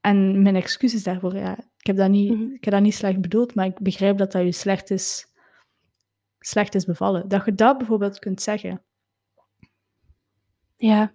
en 0.00 0.42
mijn 0.42 0.56
excuses 0.56 1.02
daarvoor, 1.02 1.36
ja. 1.36 1.58
Ik 1.58 1.86
heb, 1.86 1.96
dat 1.96 2.10
niet, 2.10 2.32
mhm. 2.32 2.52
ik 2.52 2.64
heb 2.64 2.72
dat 2.72 2.82
niet 2.82 2.94
slecht 2.94 3.20
bedoeld, 3.20 3.54
maar 3.54 3.66
ik 3.66 3.80
begrijp 3.80 4.18
dat 4.18 4.32
dat 4.32 4.42
je 4.42 4.52
slecht 4.52 4.90
is, 4.90 5.26
slecht 6.38 6.74
is 6.74 6.84
bevallen. 6.84 7.28
Dat 7.28 7.44
je 7.44 7.54
dat 7.54 7.78
bijvoorbeeld 7.78 8.18
kunt 8.18 8.42
zeggen. 8.42 8.82
Ja. 10.76 11.14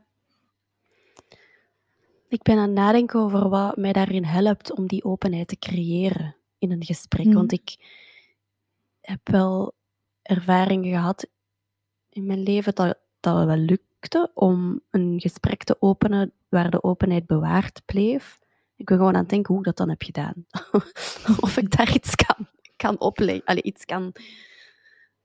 Ik 2.27 2.41
ben 2.41 2.57
aan 2.57 2.61
het 2.61 2.71
nadenken 2.71 3.19
over 3.19 3.49
wat 3.49 3.77
mij 3.77 3.93
daarin 3.93 4.23
helpt 4.23 4.71
om 4.71 4.87
die 4.87 5.03
openheid 5.03 5.47
te 5.47 5.57
creëren 5.59 6.35
in 6.57 6.71
een 6.71 6.83
gesprek. 6.83 7.25
Mhm. 7.25 7.35
Want 7.35 7.51
ik 7.51 7.75
heb 9.01 9.29
wel 9.29 9.73
ervaringen 10.21 10.91
gehad 10.91 11.27
in 12.09 12.25
mijn 12.25 12.43
leven 12.43 12.75
dat 12.75 12.99
dat 13.19 13.45
wel 13.45 13.57
lukt 13.57 13.94
om 14.33 14.81
een 14.91 15.19
gesprek 15.19 15.63
te 15.63 15.75
openen 15.79 16.33
waar 16.49 16.69
de 16.69 16.83
openheid 16.83 17.25
bewaard 17.25 17.81
bleef. 17.85 18.39
Ik 18.75 18.85
ben 18.85 18.97
gewoon 18.97 19.13
aan 19.13 19.19
het 19.19 19.29
denken 19.29 19.49
hoe 19.53 19.59
ik 19.59 19.65
dat 19.65 19.77
dan 19.77 19.89
heb 19.89 20.03
gedaan. 20.03 20.45
of 21.45 21.57
ik 21.57 21.77
daar 21.77 21.93
iets 21.93 22.15
kan, 22.15 22.47
kan 22.75 22.99
opleggen. 22.99 23.45
Allee, 23.45 23.63
iets 23.63 23.85
kan, 23.85 24.11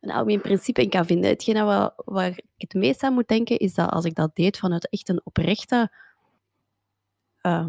een 0.00 0.10
algemeen 0.10 0.40
principe 0.40 0.82
in 0.82 0.90
kan 0.90 1.06
vinden. 1.06 1.30
Hetgeen 1.30 1.64
wat, 1.64 1.92
waar 1.96 2.30
ik 2.30 2.70
het 2.70 2.74
meest 2.74 3.02
aan 3.02 3.12
moet 3.12 3.28
denken, 3.28 3.58
is 3.58 3.74
dat 3.74 3.90
als 3.90 4.04
ik 4.04 4.14
dat 4.14 4.36
deed 4.36 4.58
vanuit 4.58 4.88
echt 4.88 5.08
een 5.08 5.20
oprechte 5.24 5.92
uh, 7.42 7.66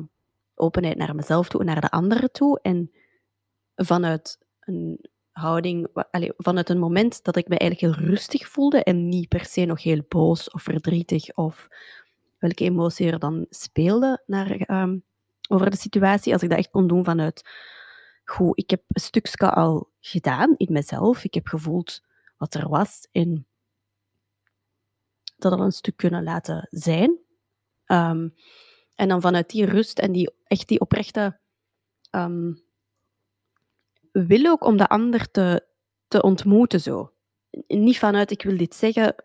openheid 0.55 0.97
naar 0.97 1.15
mezelf 1.15 1.49
toe 1.49 1.59
en 1.59 1.65
naar 1.65 1.81
de 1.81 1.89
anderen 1.89 2.31
toe, 2.31 2.59
en 2.61 2.91
vanuit 3.75 4.39
een 4.59 5.09
houding, 5.41 5.87
vanuit 6.37 6.69
een 6.69 6.79
moment 6.79 7.23
dat 7.23 7.35
ik 7.35 7.47
me 7.47 7.57
eigenlijk 7.57 7.97
heel 7.97 8.07
rustig 8.07 8.47
voelde 8.47 8.83
en 8.83 9.09
niet 9.09 9.27
per 9.27 9.45
se 9.45 9.65
nog 9.65 9.83
heel 9.83 10.05
boos 10.07 10.49
of 10.49 10.61
verdrietig 10.61 11.35
of 11.35 11.67
welke 12.37 12.63
emotie 12.63 13.11
er 13.11 13.19
dan 13.19 13.45
speelde 13.49 14.23
naar, 14.25 14.51
ehm, 14.51 14.97
over 15.49 15.69
de 15.69 15.77
situatie, 15.77 16.33
als 16.33 16.43
ik 16.43 16.49
dat 16.49 16.57
echt 16.57 16.69
kon 16.69 16.87
doen 16.87 17.03
vanuit, 17.03 17.49
goed, 18.23 18.57
ik 18.57 18.69
heb 18.69 18.83
een 18.87 19.01
stukje 19.01 19.51
al 19.51 19.89
gedaan 19.99 20.53
in 20.57 20.73
mezelf, 20.73 21.23
ik 21.23 21.33
heb 21.33 21.47
gevoeld 21.47 22.01
wat 22.37 22.53
er 22.53 22.69
was 22.69 23.07
en 23.11 23.47
dat 25.37 25.51
al 25.51 25.59
een 25.59 25.71
stuk 25.71 25.97
kunnen 25.97 26.23
laten 26.23 26.67
zijn. 26.71 27.19
Ehm, 27.85 28.29
en 28.95 29.07
dan 29.07 29.21
vanuit 29.21 29.49
die 29.49 29.65
rust 29.65 29.99
en 29.99 30.11
die, 30.11 30.33
echt 30.43 30.67
die 30.67 30.79
oprechte 30.79 31.39
um, 32.11 32.63
wil 34.11 34.45
ook 34.45 34.63
om 34.63 34.77
de 34.77 34.87
ander 34.87 35.31
te, 35.31 35.65
te 36.07 36.21
ontmoeten 36.21 36.79
zo. 36.79 37.13
Niet 37.67 37.99
vanuit 37.99 38.31
ik 38.31 38.43
wil 38.43 38.57
dit 38.57 38.75
zeggen 38.75 39.15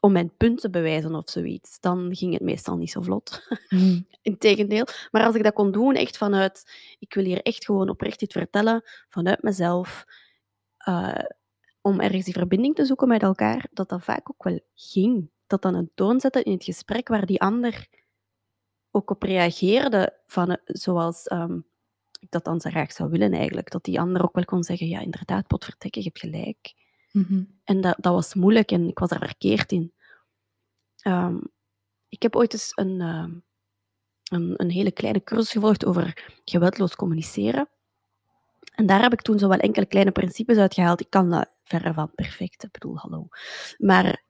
om 0.00 0.12
mijn 0.12 0.36
punt 0.36 0.60
te 0.60 0.70
bewijzen 0.70 1.14
of 1.14 1.30
zoiets. 1.30 1.80
Dan 1.80 2.16
ging 2.16 2.32
het 2.32 2.42
meestal 2.42 2.76
niet 2.76 2.90
zo 2.90 3.00
vlot. 3.00 3.48
Mm. 3.68 4.06
Integendeel. 4.22 4.86
Maar 5.10 5.24
als 5.24 5.34
ik 5.34 5.42
dat 5.42 5.52
kon 5.52 5.72
doen, 5.72 5.94
echt 5.94 6.16
vanuit 6.16 6.72
ik 6.98 7.14
wil 7.14 7.24
hier 7.24 7.42
echt 7.42 7.64
gewoon 7.64 7.88
oprecht 7.88 8.22
iets 8.22 8.34
vertellen, 8.34 8.82
vanuit 9.08 9.42
mezelf, 9.42 10.04
uh, 10.88 11.24
om 11.80 12.00
ergens 12.00 12.24
die 12.24 12.34
verbinding 12.34 12.74
te 12.74 12.84
zoeken 12.84 13.08
met 13.08 13.22
elkaar, 13.22 13.66
dat 13.72 13.88
dat 13.88 14.04
vaak 14.04 14.30
ook 14.30 14.44
wel 14.44 14.60
ging. 14.74 15.30
Dat 15.46 15.62
dan 15.62 15.74
een 15.74 15.90
toon 15.94 16.20
zette 16.20 16.42
in 16.42 16.52
het 16.52 16.64
gesprek 16.64 17.08
waar 17.08 17.26
die 17.26 17.40
ander 17.40 17.88
ook 18.90 19.10
op 19.10 19.22
reageerde, 19.22 20.18
van, 20.26 20.58
zoals 20.64 21.26
ehm, 21.26 21.58
ik 22.22 22.30
dat 22.30 22.44
dan 22.44 22.60
zo 22.60 22.70
graag 22.70 22.92
zou 22.92 23.10
willen 23.10 23.32
eigenlijk. 23.32 23.70
Dat 23.70 23.84
die 23.84 24.00
ander 24.00 24.22
ook 24.22 24.34
wel 24.34 24.44
kon 24.44 24.62
zeggen, 24.62 24.88
ja, 24.88 25.00
inderdaad, 25.00 25.46
potvertekken, 25.46 26.02
je 26.02 26.08
hebt 26.12 26.20
gelijk. 26.20 26.74
Mhm. 27.12 27.42
En 27.64 27.80
dat, 27.80 27.96
dat 28.00 28.12
was 28.12 28.34
moeilijk 28.34 28.70
en 28.70 28.88
ik 28.88 28.98
was 28.98 29.10
er 29.10 29.18
verkeerd 29.18 29.72
in. 29.72 29.92
Ehm, 30.96 31.36
ik 32.08 32.22
heb 32.22 32.36
ooit 32.36 32.52
eens 32.52 32.72
een, 32.74 33.00
uh, 33.00 33.26
een, 34.30 34.54
een, 34.56 34.70
hele 34.70 34.90
kleine 34.90 35.22
cursus 35.22 35.52
gevolgd 35.52 35.84
over 35.84 36.30
geweldloos 36.44 36.96
communiceren. 36.96 37.68
En 38.74 38.86
daar 38.86 39.02
heb 39.02 39.12
ik 39.12 39.22
toen 39.22 39.38
zo 39.38 39.48
wel 39.48 39.58
enkele 39.58 39.86
kleine 39.86 40.10
principes 40.10 40.56
uitgehaald. 40.56 41.00
Ik 41.00 41.10
kan 41.10 41.30
dat 41.30 41.48
verre 41.64 41.92
van 41.92 42.14
perfect. 42.14 42.64
Ik 42.64 42.72
bedoel, 42.72 42.96
hallo. 42.96 43.28
Maar 43.78 44.22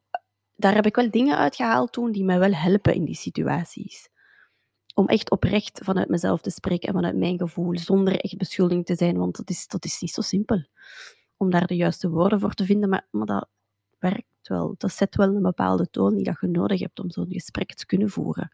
daar 0.56 0.74
heb 0.74 0.86
ik 0.86 0.96
wel 0.96 1.10
dingen 1.10 1.36
uitgehaald 1.36 1.92
toen 1.92 2.12
die 2.12 2.24
mij 2.24 2.38
wel 2.38 2.54
helpen 2.54 2.94
in 2.94 3.04
die 3.04 3.14
situaties. 3.14 4.08
Om 4.94 5.06
echt 5.06 5.30
oprecht 5.30 5.80
vanuit 5.82 6.08
mezelf 6.08 6.40
te 6.40 6.50
spreken 6.50 6.88
en 6.88 6.94
vanuit 6.94 7.16
mijn 7.16 7.38
gevoel, 7.38 7.78
zonder 7.78 8.16
echt 8.20 8.36
beschuldiging 8.36 8.86
te 8.86 8.94
zijn, 8.94 9.16
want 9.18 9.36
dat 9.36 9.50
is, 9.50 9.66
dat 9.66 9.84
is 9.84 10.00
niet 10.00 10.10
zo 10.10 10.20
simpel. 10.20 10.64
Om 11.36 11.50
daar 11.50 11.66
de 11.66 11.76
juiste 11.76 12.08
woorden 12.10 12.40
voor 12.40 12.54
te 12.54 12.64
vinden, 12.64 12.88
maar, 12.88 13.06
maar 13.10 13.26
dat 13.26 13.48
werkt 13.98 14.26
wel. 14.42 14.74
Dat 14.78 14.92
zet 14.92 15.16
wel 15.16 15.34
een 15.34 15.42
bepaalde 15.42 15.90
toon 15.90 16.14
die 16.14 16.24
dat 16.24 16.36
je 16.40 16.46
nodig 16.48 16.80
hebt 16.80 17.00
om 17.00 17.10
zo'n 17.10 17.26
gesprek 17.32 17.74
te 17.74 17.86
kunnen 17.86 18.10
voeren. 18.10 18.52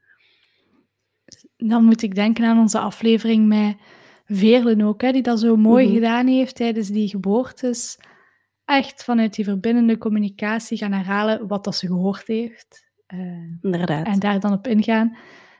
Dan 1.56 1.84
moet 1.84 2.02
ik 2.02 2.14
denken 2.14 2.44
aan 2.44 2.58
onze 2.58 2.78
aflevering 2.78 3.46
met 3.46 3.76
Veerlen 4.26 4.80
ook, 4.82 5.00
hè, 5.02 5.12
die 5.12 5.22
dat 5.22 5.40
zo 5.40 5.56
mooi 5.56 5.84
Mhm. 5.86 5.94
gedaan 5.94 6.26
heeft 6.26 6.54
tijdens 6.54 6.88
die 6.88 7.08
geboortes. 7.08 7.98
Echt 8.64 9.04
vanuit 9.04 9.34
die 9.34 9.44
verbindende 9.44 9.98
communicatie 9.98 10.78
gaan 10.78 10.92
herhalen 10.92 11.46
wat 11.46 11.64
dat 11.64 11.74
ze 11.76 11.86
gehoord 11.86 12.26
heeft. 12.26 12.86
Eh, 13.06 13.18
Inderdaad. 13.62 14.06
en 14.06 14.18
daar 14.18 14.40
dan 14.40 14.52
op 14.52 14.66
ingaan. 14.66 15.16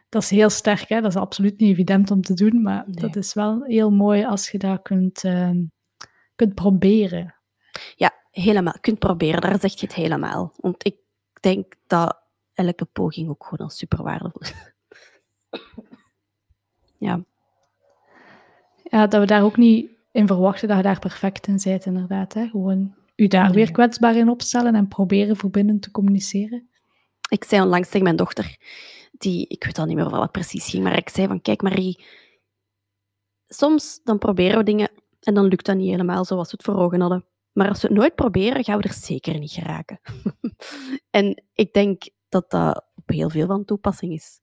Dat 0.09 0.23
is 0.23 0.31
heel 0.31 0.51
sterk, 0.51 0.89
hè? 0.89 1.01
dat 1.01 1.11
is 1.11 1.17
absoluut 1.21 1.59
niet 1.59 1.71
evident 1.71 2.11
om 2.11 2.23
te 2.23 2.35
doen, 2.35 2.63
maar 2.63 2.85
Nee. 2.87 2.95
dat 2.95 3.17
is 3.17 3.35
wel 3.35 3.63
heel 3.65 3.91
mooi 3.91 4.25
als 4.25 4.51
je 4.51 4.59
dat 4.59 4.83
kunt, 4.83 5.25
ehm, 5.25 5.63
kunt 6.35 6.55
proberen. 6.55 7.35
Ja, 7.97 8.13
helemaal. 8.31 8.75
Kunt 8.81 8.99
proberen, 8.99 9.41
daar 9.41 9.61
zeg 9.61 9.73
je 9.81 9.87
het 9.87 9.95
helemaal. 9.95 10.53
Want 10.57 10.87
ik 10.87 10.97
denk 11.41 11.75
dat 11.87 12.19
elke 12.55 12.85
poging 12.85 13.29
ook 13.29 13.45
gewoon 13.49 13.67
al 13.69 13.75
super 13.75 14.03
waardevol 14.03 14.41
is. 14.41 14.55
Ja, 16.99 17.25
Ja, 18.83 19.07
dat 19.07 19.21
we 19.21 19.27
daar 19.27 19.43
ook 19.43 19.57
niet 19.57 19.91
in 20.13 20.27
verwachten 20.27 20.69
dat 20.69 20.77
je 20.77 20.83
daar 20.83 20.99
perfect 20.99 21.47
in 21.47 21.61
bent, 21.65 21.85
inderdaad. 21.87 22.35
Hè? 22.35 22.49
Gewoon 22.49 22.95
u 23.17 23.27
daar 23.27 23.45
Nee. 23.45 23.53
weer 23.55 23.71
kwetsbaar 23.73 24.17
in 24.17 24.29
opstellen 24.29 24.75
en 24.75 24.89
proberen 24.89 25.37
verbindend 25.37 25.83
te 25.83 25.91
communiceren. 25.91 26.69
ik 27.29 27.45
zei 27.45 27.63
onlangs 27.63 27.87
tegen 27.89 28.03
mijn 28.03 28.17
dochter, 28.17 28.57
die, 29.21 29.47
ik 29.47 29.65
weet 29.65 29.79
al 29.79 29.85
niet 29.85 29.97
meer 29.97 30.11
wat 30.11 30.33
precies 30.33 30.71
ging, 30.71 30.83
maar 30.83 30.97
ik 30.97 31.09
zei 31.09 31.27
van, 31.27 31.41
kijk 31.41 31.63
Marie, 31.63 32.05
soms 33.47 34.01
dan 34.05 34.19
proberen 34.19 34.59
we 34.59 34.65
dingen 34.65 34.91
en 35.21 35.35
dan 35.35 35.47
lukt 35.47 35.67
dat 35.67 35.77
niet 35.77 35.91
helemaal 35.91 36.25
zoals 36.25 36.51
we 36.51 36.57
het 36.57 36.67
voor 36.67 36.77
ogen 36.77 37.01
hadden. 37.01 37.25
Maar 37.53 37.69
als 37.69 37.81
we 37.81 37.89
het 37.89 37.97
nooit 37.97 38.15
proberen, 38.15 38.65
gaan 38.65 38.79
we 38.79 38.89
er 38.89 38.95
zeker 38.95 39.39
niet 39.39 39.51
geraken. 39.51 40.01
en 41.11 41.45
ik 41.55 41.73
denk 41.73 42.03
dat 42.29 42.51
dat 42.51 42.85
op 42.95 43.09
heel 43.09 43.31
veel 43.31 43.47
van 43.47 43.65
toepassing 43.65 44.13
is. 44.13 44.41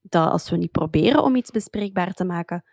Dat 0.00 0.30
als 0.30 0.50
we 0.50 0.56
niet 0.56 0.70
proberen 0.70 1.22
om 1.22 1.36
iets 1.36 1.50
bespreekbaar 1.50 2.12
te 2.12 2.24
maken, 2.24 2.64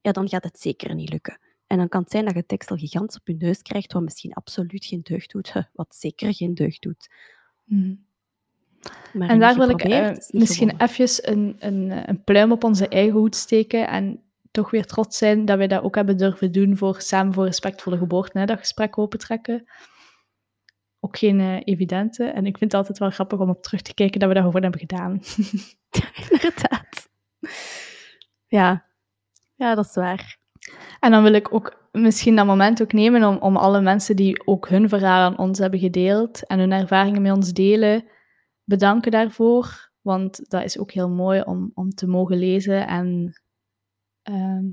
ja, 0.00 0.12
dan 0.12 0.28
gaat 0.28 0.44
het 0.44 0.60
zeker 0.60 0.94
niet 0.94 1.10
lukken. 1.10 1.38
En 1.66 1.78
dan 1.78 1.88
kan 1.88 2.00
het 2.02 2.10
zijn 2.10 2.24
dat 2.24 2.34
je 2.34 2.46
tekst 2.46 2.70
al 2.70 2.76
gigantisch 2.76 3.18
op 3.18 3.26
je 3.26 3.34
neus 3.34 3.62
krijgt, 3.62 3.92
wat 3.92 4.02
misschien 4.02 4.32
absoluut 4.32 4.84
geen 4.84 5.00
deugd 5.00 5.30
doet, 5.30 5.52
wat 5.72 5.94
zeker 5.94 6.34
geen 6.34 6.54
deugd 6.54 6.82
doet. 6.82 7.10
Mhm. 7.64 7.94
Maar 9.12 9.28
En 9.28 9.38
daar 9.38 9.56
wil 9.56 9.68
ik 9.68 9.82
eh, 9.82 10.10
misschien 10.30 10.70
gewonnen. 10.70 10.88
even 10.88 11.32
een, 11.32 11.56
een, 11.58 12.08
een 12.08 12.24
pluim 12.24 12.52
op 12.52 12.64
onze 12.64 12.88
eigen 12.88 13.18
hoed 13.18 13.36
steken 13.36 13.88
en 13.88 14.22
toch 14.50 14.70
weer 14.70 14.86
trots 14.86 15.18
zijn 15.18 15.44
dat 15.44 15.56
wij 15.58 15.66
dat 15.66 15.82
ook 15.82 15.94
hebben 15.94 16.16
durven 16.16 16.52
doen 16.52 16.76
voor 16.76 17.00
Samen 17.00 17.34
voor 17.34 17.44
Respectvolle 17.44 17.98
Geboorte, 17.98 18.38
hè, 18.38 18.44
dat 18.44 18.58
gesprek 18.58 18.98
opentrekken. 18.98 19.64
Ook 21.00 21.18
geen 21.18 21.40
eh, 21.40 21.60
evidente. 21.64 22.24
En 22.24 22.46
ik 22.46 22.58
vind 22.58 22.72
het 22.72 22.80
altijd 22.80 22.98
wel 22.98 23.10
grappig 23.10 23.38
om 23.38 23.48
op 23.48 23.62
terug 23.62 23.82
te 23.82 23.94
kijken 23.94 24.20
dat 24.20 24.28
we 24.28 24.34
dat 24.34 24.44
gewoon 24.44 24.62
hebben 24.62 24.80
gedaan. 24.80 25.20
Inderdaad. 26.30 27.08
Ja. 28.46 28.84
ja, 29.54 29.74
dat 29.74 29.84
is 29.84 29.94
waar. 29.94 30.38
En 31.00 31.10
dan 31.10 31.22
wil 31.22 31.32
ik 31.32 31.54
ook 31.54 31.88
misschien 31.92 32.36
dat 32.36 32.46
moment 32.46 32.82
ook 32.82 32.92
nemen 32.92 33.24
om, 33.24 33.36
om 33.36 33.56
alle 33.56 33.80
mensen 33.80 34.16
die 34.16 34.46
ook 34.46 34.68
hun 34.68 34.88
verhaal 34.88 35.20
aan 35.20 35.38
ons 35.38 35.58
hebben 35.58 35.78
gedeeld 35.80 36.46
en 36.46 36.58
hun 36.58 36.72
ervaringen 36.72 37.22
met 37.22 37.32
ons 37.32 37.52
delen, 37.52 38.04
bedanken 38.64 39.10
daarvoor. 39.10 39.92
Want 40.00 40.50
dat 40.50 40.64
is 40.64 40.78
ook 40.78 40.92
heel 40.92 41.10
mooi 41.10 41.40
om, 41.40 41.70
om 41.74 41.90
te 41.90 42.06
mogen 42.06 42.36
lezen 42.36 42.86
en, 42.86 43.40
ehm, 44.22 44.64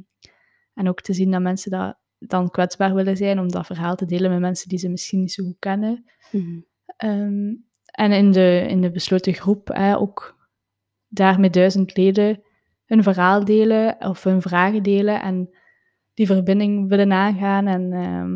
en 0.73 0.89
ook 0.89 1.01
te 1.01 1.13
zien 1.13 1.31
dat 1.31 1.41
mensen 1.41 1.71
dat 1.71 1.97
dan 2.17 2.49
kwetsbaar 2.49 2.93
willen 2.93 3.17
zijn 3.17 3.39
om 3.39 3.51
dat 3.51 3.65
verhaal 3.65 3.95
te 3.95 4.05
delen 4.05 4.31
met 4.31 4.39
mensen 4.39 4.69
die 4.69 4.77
ze 4.77 4.89
misschien 4.89 5.19
niet 5.19 5.31
zo 5.31 5.43
goed 5.43 5.59
kennen. 5.59 6.05
Mhm. 6.31 6.59
Ehm, 6.97 7.53
en 7.85 8.11
in 8.11 8.31
de, 8.31 8.65
in 8.69 8.81
de 8.81 8.91
besloten 8.91 9.33
groep 9.33 9.67
hè, 9.67 9.97
ook 9.97 10.47
daar 11.07 11.39
met 11.39 11.53
duizend 11.53 11.97
leden 11.97 12.41
hun 12.85 13.03
verhaal 13.03 13.45
delen 13.45 13.95
of 13.99 14.23
hun 14.23 14.41
vragen 14.41 14.83
delen 14.83 15.21
en 15.21 15.49
die 16.13 16.25
verbinding 16.25 16.89
willen 16.89 17.11
aangaan 17.11 17.67
en 17.67 17.93
ehm, 17.93 18.33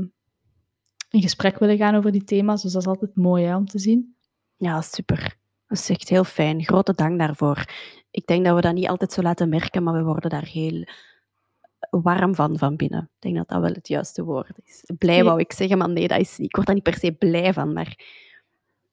in 1.10 1.22
gesprek 1.22 1.60
willen 1.60 1.78
gaan 1.78 1.96
over 1.96 2.12
die 2.12 2.24
thema's. 2.24 2.62
Dus 2.62 2.72
dat 2.72 2.82
is 2.82 2.88
altijd 2.88 3.16
mooi 3.16 3.46
hè, 3.46 3.56
om 3.56 3.66
te 3.66 3.80
zien. 3.80 4.16
Ja, 4.56 4.82
super. 4.82 5.38
Dat 5.76 5.84
is 5.84 5.90
echt 5.90 6.10
heel 6.10 6.24
fijn. 6.24 6.64
Grote 6.64 6.94
dank 6.94 7.20
daarvoor. 7.20 7.66
Ik 8.12 8.26
denk 8.26 8.46
dat 8.46 8.56
we 8.56 8.62
dat 8.62 8.74
niet 8.74 8.88
altijd 8.88 9.14
zo 9.14 9.22
laten 9.22 9.50
merken, 9.50 9.84
maar 9.84 9.94
we 9.94 10.04
worden 10.04 10.30
daar 10.30 10.46
heel 10.46 10.86
warm 11.90 12.36
van 12.36 12.58
van 12.58 12.76
binnen. 12.76 13.02
Ik 13.02 13.22
denk 13.22 13.36
dat 13.36 13.48
dat 13.48 13.62
wel 13.62 13.74
het 13.74 13.88
juiste 13.88 14.24
woord 14.24 14.60
is. 14.64 14.84
Blij 14.98 15.24
wou 15.24 15.40
ik 15.40 15.54
zeggen, 15.54 15.78
maar 15.78 15.90
nee, 15.90 16.08
dat 16.08 16.20
is, 16.20 16.40
ik 16.40 16.56
word 16.56 16.68
daar 16.68 16.76
niet 16.76 16.84
per 16.84 16.98
se 16.98 17.12
blij 17.12 17.54
van, 17.54 17.74
maar 17.74 18.00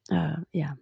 eh, 0.05 0.37
ja. 0.51 0.77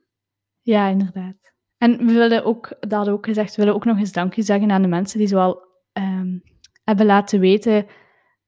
Ja, 0.63 0.89
inderdaad. 0.89 1.37
En 1.79 2.07
we 2.07 2.13
willen 2.13 2.45
ook, 2.45 2.69
dat 2.81 2.93
hadden 2.93 3.13
we 3.13 3.19
ook 3.19 3.27
gezegd, 3.27 3.51
we 3.51 3.63
willen 3.63 3.75
ook 3.75 3.85
nog 3.85 3.99
eens 3.99 4.13
dankje 4.13 4.43
zeggen 4.43 4.71
aan 4.71 4.83
de 4.83 4.89
mensen 4.89 5.19
die 5.19 5.29
zoal 5.29 5.65
ehm, 5.93 6.39
hebben 6.85 7.07
laten 7.07 7.41
weten 7.41 7.87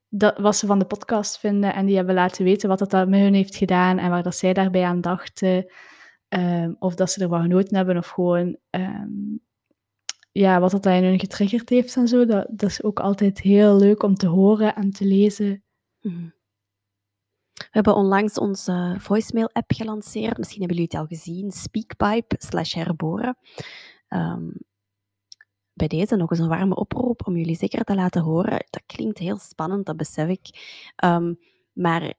dat, 0.08 0.38
wat 0.38 0.56
ze 0.56 0.66
van 0.66 0.78
de 0.78 0.84
podcast 0.84 1.38
vinden 1.38 1.74
en 1.74 1.86
die 1.86 1.96
hebben 1.96 2.14
laten 2.14 2.44
weten 2.44 2.68
wat 2.68 2.78
dat 2.78 3.08
met 3.08 3.20
hun 3.20 3.34
heeft 3.34 3.56
gedaan 3.56 3.98
en 3.98 4.10
waar 4.10 4.22
dat 4.22 4.36
zij 4.36 4.52
daarbij 4.52 4.84
aan 4.84 5.00
dachten. 5.00 5.72
Ehm, 6.32 6.72
of 6.78 6.94
dat 6.94 7.10
ze 7.10 7.22
er 7.22 7.28
wat 7.28 7.40
genoten 7.40 7.76
hebben 7.76 7.96
of 7.96 8.08
gewoon 8.08 8.56
ehm, 8.70 9.36
ja, 10.32 10.60
wat 10.60 10.70
dat 10.70 10.86
in 10.86 11.04
hun 11.04 11.18
getriggerd 11.18 11.68
heeft 11.68 11.96
en 11.96 12.08
zo. 12.08 12.26
Dat, 12.26 12.46
dat 12.50 12.70
is 12.70 12.82
ook 12.82 13.00
altijd 13.00 13.40
heel 13.40 13.76
leuk 13.76 14.02
om 14.02 14.14
te 14.14 14.26
horen 14.26 14.74
en 14.74 14.90
te 14.90 15.04
lezen. 15.04 15.64
Mhm. 16.00 16.28
We 17.52 17.68
hebben 17.70 17.94
onlangs 17.94 18.38
onze 18.38 18.96
voicemail-app 18.98 19.72
gelanceerd. 19.72 20.38
Misschien 20.38 20.58
hebben 20.60 20.76
jullie 20.76 20.90
het 20.92 21.00
al 21.00 21.16
gezien. 21.16 21.50
Speakpipe 21.50 22.36
slash 22.38 22.74
herboren. 22.74 23.36
Ehm, 24.08 24.50
bij 25.72 25.88
deze 25.88 26.16
nog 26.16 26.30
eens 26.30 26.40
een 26.40 26.48
warme 26.48 26.74
oproep 26.74 27.26
om 27.26 27.36
jullie 27.36 27.56
zeker 27.56 27.84
te 27.84 27.94
laten 27.94 28.22
horen. 28.22 28.66
Dat 28.70 28.82
klinkt 28.86 29.18
heel 29.18 29.38
spannend, 29.38 29.86
dat 29.86 29.96
besef 29.96 30.28
ik. 30.28 30.48
Maar 31.72 32.14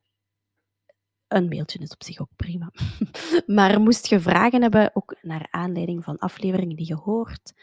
een 1.34 1.48
mailtje 1.48 1.80
is 1.80 1.92
op 1.92 2.04
zich 2.04 2.20
ook 2.20 2.36
prima. 2.36 2.72
maar 3.56 3.82
moest 3.82 4.08
je 4.08 4.20
vragen 4.20 4.62
hebben, 4.62 4.92
ook 4.94 5.16
naar 5.22 5.48
aanleiding 5.50 6.04
van 6.04 6.18
afleveringen 6.18 6.76
die 6.76 6.88
je 6.88 6.96
hoort, 6.96 7.54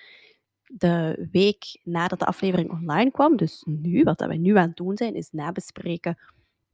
de 0.67 1.29
week 1.33 1.81
nadat 1.85 2.19
de 2.19 2.25
aflevering 2.25 2.71
online 2.71 3.11
kwam, 3.11 3.37
dus 3.37 3.63
nu, 3.65 4.03
wat 4.03 4.21
wij 4.21 4.37
nu 4.37 4.57
aan 4.57 4.69
het 4.69 4.77
doen 4.77 4.97
zijn, 4.97 5.15
is 5.15 5.31
nabespreken 5.31 6.19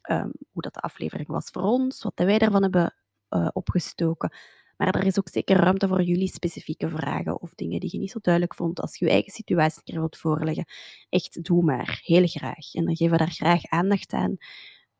ehm, 0.02 0.30
hoe 0.52 0.62
dat 0.62 0.74
de 0.74 0.80
aflevering 0.80 1.28
was 1.28 1.48
voor 1.50 1.62
ons, 1.62 2.02
wat 2.02 2.12
wij 2.14 2.38
ervan 2.38 2.62
hebben 2.62 2.94
eh, 3.28 3.48
opgestoken. 3.52 4.32
Maar 4.76 4.94
er 4.94 5.06
is 5.06 5.18
ook 5.18 5.28
zeker 5.28 5.56
ruimte 5.56 5.88
voor 5.88 6.02
jullie 6.02 6.28
specifieke 6.28 6.88
vragen 6.88 7.40
of 7.40 7.54
dingen 7.54 7.80
die 7.80 7.90
je 7.92 7.98
niet 7.98 8.10
zo 8.10 8.18
duidelijk 8.22 8.54
vond. 8.54 8.80
Als 8.80 8.98
je 8.98 9.04
je 9.04 9.10
eigen 9.10 9.32
situatie 9.32 9.78
een 9.78 9.84
keer 9.84 9.98
wilt 9.98 10.16
voorleggen, 10.16 10.64
echt 11.08 11.44
doe 11.44 11.62
maar, 11.62 12.00
heel 12.02 12.26
graag. 12.26 12.74
En 12.74 12.84
dan 12.84 12.96
geven 12.96 13.12
we 13.12 13.18
daar 13.18 13.32
graag 13.32 13.64
aandacht 13.64 14.12
aan. 14.12 14.36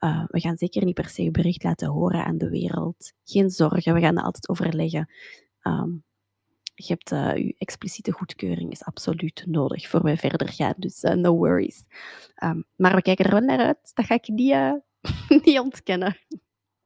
Uh, 0.01 0.25
we 0.27 0.41
gaan 0.41 0.57
zeker 0.57 0.85
niet 0.85 0.95
per 0.95 1.09
se 1.09 1.23
je 1.23 1.31
bericht 1.31 1.63
laten 1.63 1.89
horen 1.89 2.25
aan 2.25 2.39
de 2.39 2.49
wereld. 2.49 3.13
Geen 3.25 3.51
zorgen, 3.51 3.95
we 3.95 4.01
gaan 4.01 4.15
dat 4.15 4.25
altijd 4.25 4.49
overleggen. 4.49 5.11
Um, 5.63 6.05
je 6.75 6.85
hebt 6.87 7.13
uh, 7.13 7.37
je 7.37 7.55
expliciete 7.59 8.13
goedkeuring 8.13 8.73
is 8.73 8.85
absoluut 8.85 9.45
nodig 9.47 9.89
voor 9.89 10.03
wij 10.03 10.17
verder 10.17 10.49
gaan, 10.49 10.75
dus 10.77 11.03
uh, 11.03 11.13
no 11.13 11.37
worries. 11.37 11.85
Um, 12.45 12.65
maar 12.77 12.95
we 12.95 13.03
kijken 13.03 13.25
er 13.25 13.31
wel 13.31 13.41
naar 13.41 13.59
uit, 13.59 13.91
dat 13.95 14.07
ga 14.07 14.15
ik 14.15 14.29
niet, 14.29 14.53
uh, 14.53 14.73
niet 15.45 15.59
ontkennen. 15.59 16.19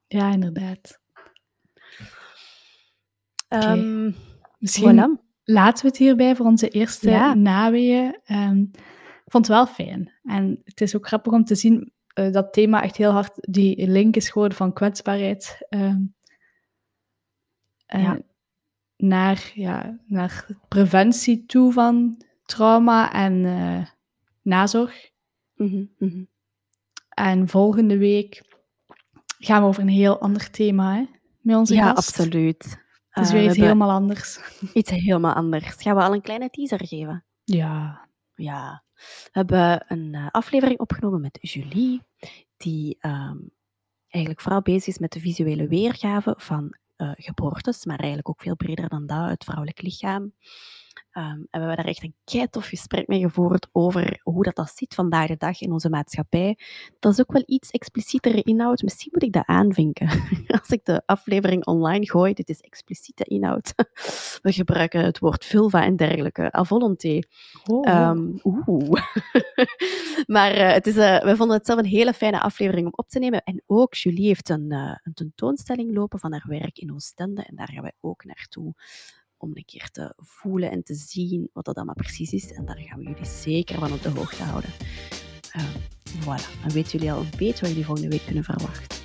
Ja, 0.07 0.33
inderdaad. 0.33 1.01
Okay. 3.49 3.79
Um, 3.79 4.15
Misschien 4.59 4.97
voilà. 4.97 5.25
laten 5.45 5.83
we 5.83 5.89
het 5.89 5.97
hierbij 5.97 6.37
voor 6.37 6.47
onze 6.47 6.69
eerste 6.69 7.11
ja. 7.11 7.35
naweeën. 7.35 8.19
Um, 8.27 8.71
ik 9.25 9.37
vond 9.37 9.47
het 9.47 9.57
wel 9.57 9.67
fijn. 9.67 10.13
En 10.23 10.61
het 10.65 10.81
is 10.81 10.97
ook 10.97 11.07
grappig 11.07 11.33
om 11.33 11.45
te 11.45 11.55
zien 11.55 11.93
uh, 12.15 12.33
dat 12.33 12.53
thema 12.53 12.83
echt 12.83 12.97
heel 12.97 13.11
hard 13.11 13.33
die 13.35 13.87
link 13.87 14.17
is 14.17 14.31
geworden 14.31 14.57
van 14.57 14.73
kwetsbaarheid. 14.73 15.67
Um, 15.69 16.15
ja. 17.87 18.19
naar, 18.97 19.51
ja, 19.55 19.99
naar 20.07 20.47
preventie 20.69 21.47
toe 21.47 21.73
van 21.73 22.23
trauma 22.45 23.13
en 23.13 23.33
uh, 23.45 23.87
nazorg. 24.43 25.11
Mm 25.55 25.69
-hmm, 25.69 25.95
mm 25.99 26.09
-hmm. 26.09 26.29
En 27.09 27.49
volgende 27.49 27.99
week 27.99 28.43
gaan 29.39 29.63
we 29.63 29.69
over 29.69 29.83
een 29.83 29.89
heel 29.89 30.21
ander 30.21 30.51
thema 30.51 30.95
hè, 30.95 31.05
met 31.41 31.57
onze 31.57 31.75
ja, 31.75 31.93
gast. 31.93 32.09
absoluut. 32.09 32.79
Het 33.09 33.25
is 33.25 33.33
weer 33.33 33.43
uh, 33.43 33.49
iets 33.49 33.57
helemaal 33.57 33.91
anders. 33.91 34.41
Iets 34.75 34.91
helemaal 34.91 35.35
anders. 35.35 35.83
Gaan 35.83 35.97
we 35.97 36.03
al 36.03 36.15
een 36.15 36.21
kleine 36.21 36.49
teaser 36.49 36.87
geven? 36.87 37.25
Ja. 37.45 38.09
Ja. 38.35 38.85
We 39.01 39.31
hebben 39.33 39.85
een 39.89 40.15
uh, 40.15 40.27
aflevering 40.31 40.79
opgenomen 40.79 41.21
met 41.21 41.39
Julie, 41.41 42.03
die 42.57 42.99
um, 43.01 43.51
eigenlijk 44.09 44.43
vooral 44.43 44.63
bezig 44.63 44.87
is 44.87 44.99
met 44.99 45.13
de 45.13 45.21
visuele 45.21 45.69
weergave 45.69 46.35
van 46.37 46.77
uh, 46.97 47.13
geboortes, 47.17 47.85
maar 47.85 47.99
eigenlijk 47.99 48.29
ook 48.29 48.43
veel 48.43 48.57
breder 48.57 48.89
dan 48.89 49.07
dat, 49.07 49.29
het 49.29 49.45
vrouwelijk 49.45 49.83
lichaam. 49.83 50.33
Um, 51.13 51.25
en 51.25 51.47
we 51.51 51.59
hebben 51.59 51.77
daar 51.77 51.85
echt 51.85 52.03
een 52.03 52.15
keitof 52.25 52.67
gesprek 52.67 53.07
mee 53.07 53.21
gevoerd 53.21 53.69
over 53.73 54.21
hoe 54.23 54.43
dat, 54.43 54.57
dat 54.57 54.73
zit 54.75 54.95
vandaag 54.95 55.29
de 55.29 55.37
dag 55.37 55.61
in 55.61 55.73
onze 55.73 55.89
maatschappij. 55.89 56.59
Dat 56.99 57.13
is 57.13 57.21
ook 57.21 57.33
wel 57.33 57.43
iets 57.47 57.71
explicietere 57.71 58.43
inhoud. 58.43 58.83
Misschien 58.83 59.11
moet 59.13 59.23
ik 59.23 59.33
dat 59.33 59.47
aanvinken. 59.47 60.09
Als 60.61 60.69
ik 60.69 60.85
de 60.85 61.03
aflevering 61.07 61.67
online 61.67 62.11
gooi, 62.11 62.33
dit 62.33 62.49
is 62.49 62.61
expliciete 62.61 63.25
inhoud. 63.25 63.73
We 64.43 64.53
gebruiken 64.53 65.05
het 65.05 65.19
woord 65.19 65.45
vulva 65.45 65.85
en 65.85 65.97
dergelijke, 65.97 66.57
à 66.57 66.65
volonté. 66.65 67.19
Oh. 67.67 68.09
Um, 68.09 68.41
oeh. 68.45 69.03
maar 70.27 70.55
uh, 70.55 70.73
het 70.73 70.87
is, 70.87 70.97
uh, 70.97 71.23
we 71.23 71.37
vonden 71.37 71.57
het 71.57 71.67
zelf 71.67 71.79
een 71.79 71.85
hele 71.85 72.13
fijne 72.13 72.41
aflevering 72.41 72.87
om 72.87 72.93
op 72.97 73.09
te 73.09 73.19
nemen. 73.19 73.43
En 73.43 73.63
ook 73.67 73.95
Julie 73.95 74.27
heeft 74.27 74.49
een, 74.49 74.67
uh, 74.73 74.95
een 75.03 75.15
tentoonstelling 75.15 75.95
lopen 75.95 76.19
van 76.19 76.33
haar 76.33 76.47
werk 76.49 76.79
in 76.79 76.93
Oostende. 76.93 77.43
En 77.43 77.57
daar 77.57 77.69
gaan 77.73 77.83
wij 77.83 77.95
ook 78.01 78.25
naartoe 78.25 78.75
om 79.41 79.51
een 79.55 79.65
keer 79.65 79.91
te 79.91 80.15
voelen 80.17 80.71
en 80.71 80.83
te 80.83 80.95
zien 80.95 81.51
wat 81.53 81.65
dat 81.65 81.77
allemaal 81.77 81.95
precies 81.95 82.33
is. 82.33 82.53
En 82.53 82.65
daar 82.65 82.79
gaan 82.79 82.99
we 82.99 83.05
jullie 83.05 83.27
zeker 83.27 83.79
van 83.79 83.93
op 83.93 84.03
de 84.03 84.09
hoogte 84.09 84.43
houden. 84.43 84.71
Uh, 85.57 85.63
voilà, 86.21 86.61
dan 86.63 86.73
weten 86.73 86.91
jullie 86.93 87.13
al 87.13 87.21
een 87.21 87.31
beetje 87.37 87.61
wat 87.61 87.69
jullie 87.69 87.85
volgende 87.85 88.11
week 88.11 88.25
kunnen 88.25 88.45
verwachten. 88.45 88.99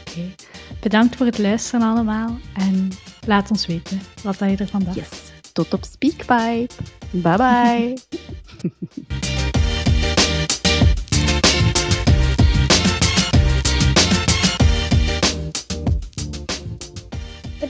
Oké, 0.00 0.34
bedankt 0.80 1.16
voor 1.16 1.26
het 1.26 1.38
luisteren 1.38 1.86
allemaal 1.86 2.38
en 2.54 2.88
laat 3.26 3.50
ons 3.50 3.66
weten 3.66 4.00
wat 4.22 4.38
je 4.38 4.56
ervan 4.56 4.84
dacht. 4.84 4.96
Yes, 4.96 5.32
tot 5.52 5.74
op 5.74 5.84
Speakpipe. 5.84 6.68
Bye 7.10 7.36
bye. 7.36 7.98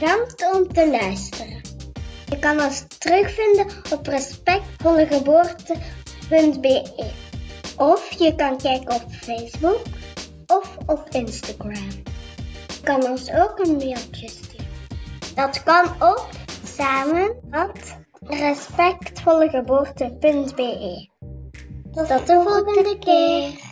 Bedankt 0.01 0.53
om 0.53 0.73
te 0.73 0.89
luisteren. 0.89 1.61
Je 2.25 2.39
kan 2.39 2.61
ons 2.61 2.85
terugvinden 2.97 3.65
op 3.91 4.07
respectvollegeboorte.be 4.07 7.07
of 7.77 8.11
je 8.11 8.35
kan 8.35 8.57
kijken 8.57 8.95
op 8.95 9.03
Facebook 9.11 9.81
of 10.45 10.77
op 10.85 11.07
Instagram. 11.09 11.89
Je 12.67 12.81
kan 12.83 13.03
ons 13.03 13.31
ook 13.31 13.59
een 13.59 13.75
mailtje 13.75 14.29
sturen. 14.29 14.65
Dat 15.35 15.63
kan 15.63 15.85
op 15.85 16.29
samen 16.65 17.35
op 17.51 17.77
respectvollegeboorte.be. 18.21 21.09
Tot 21.91 22.07
de 22.07 22.23
volgende 22.25 22.97
keer. 22.99 23.69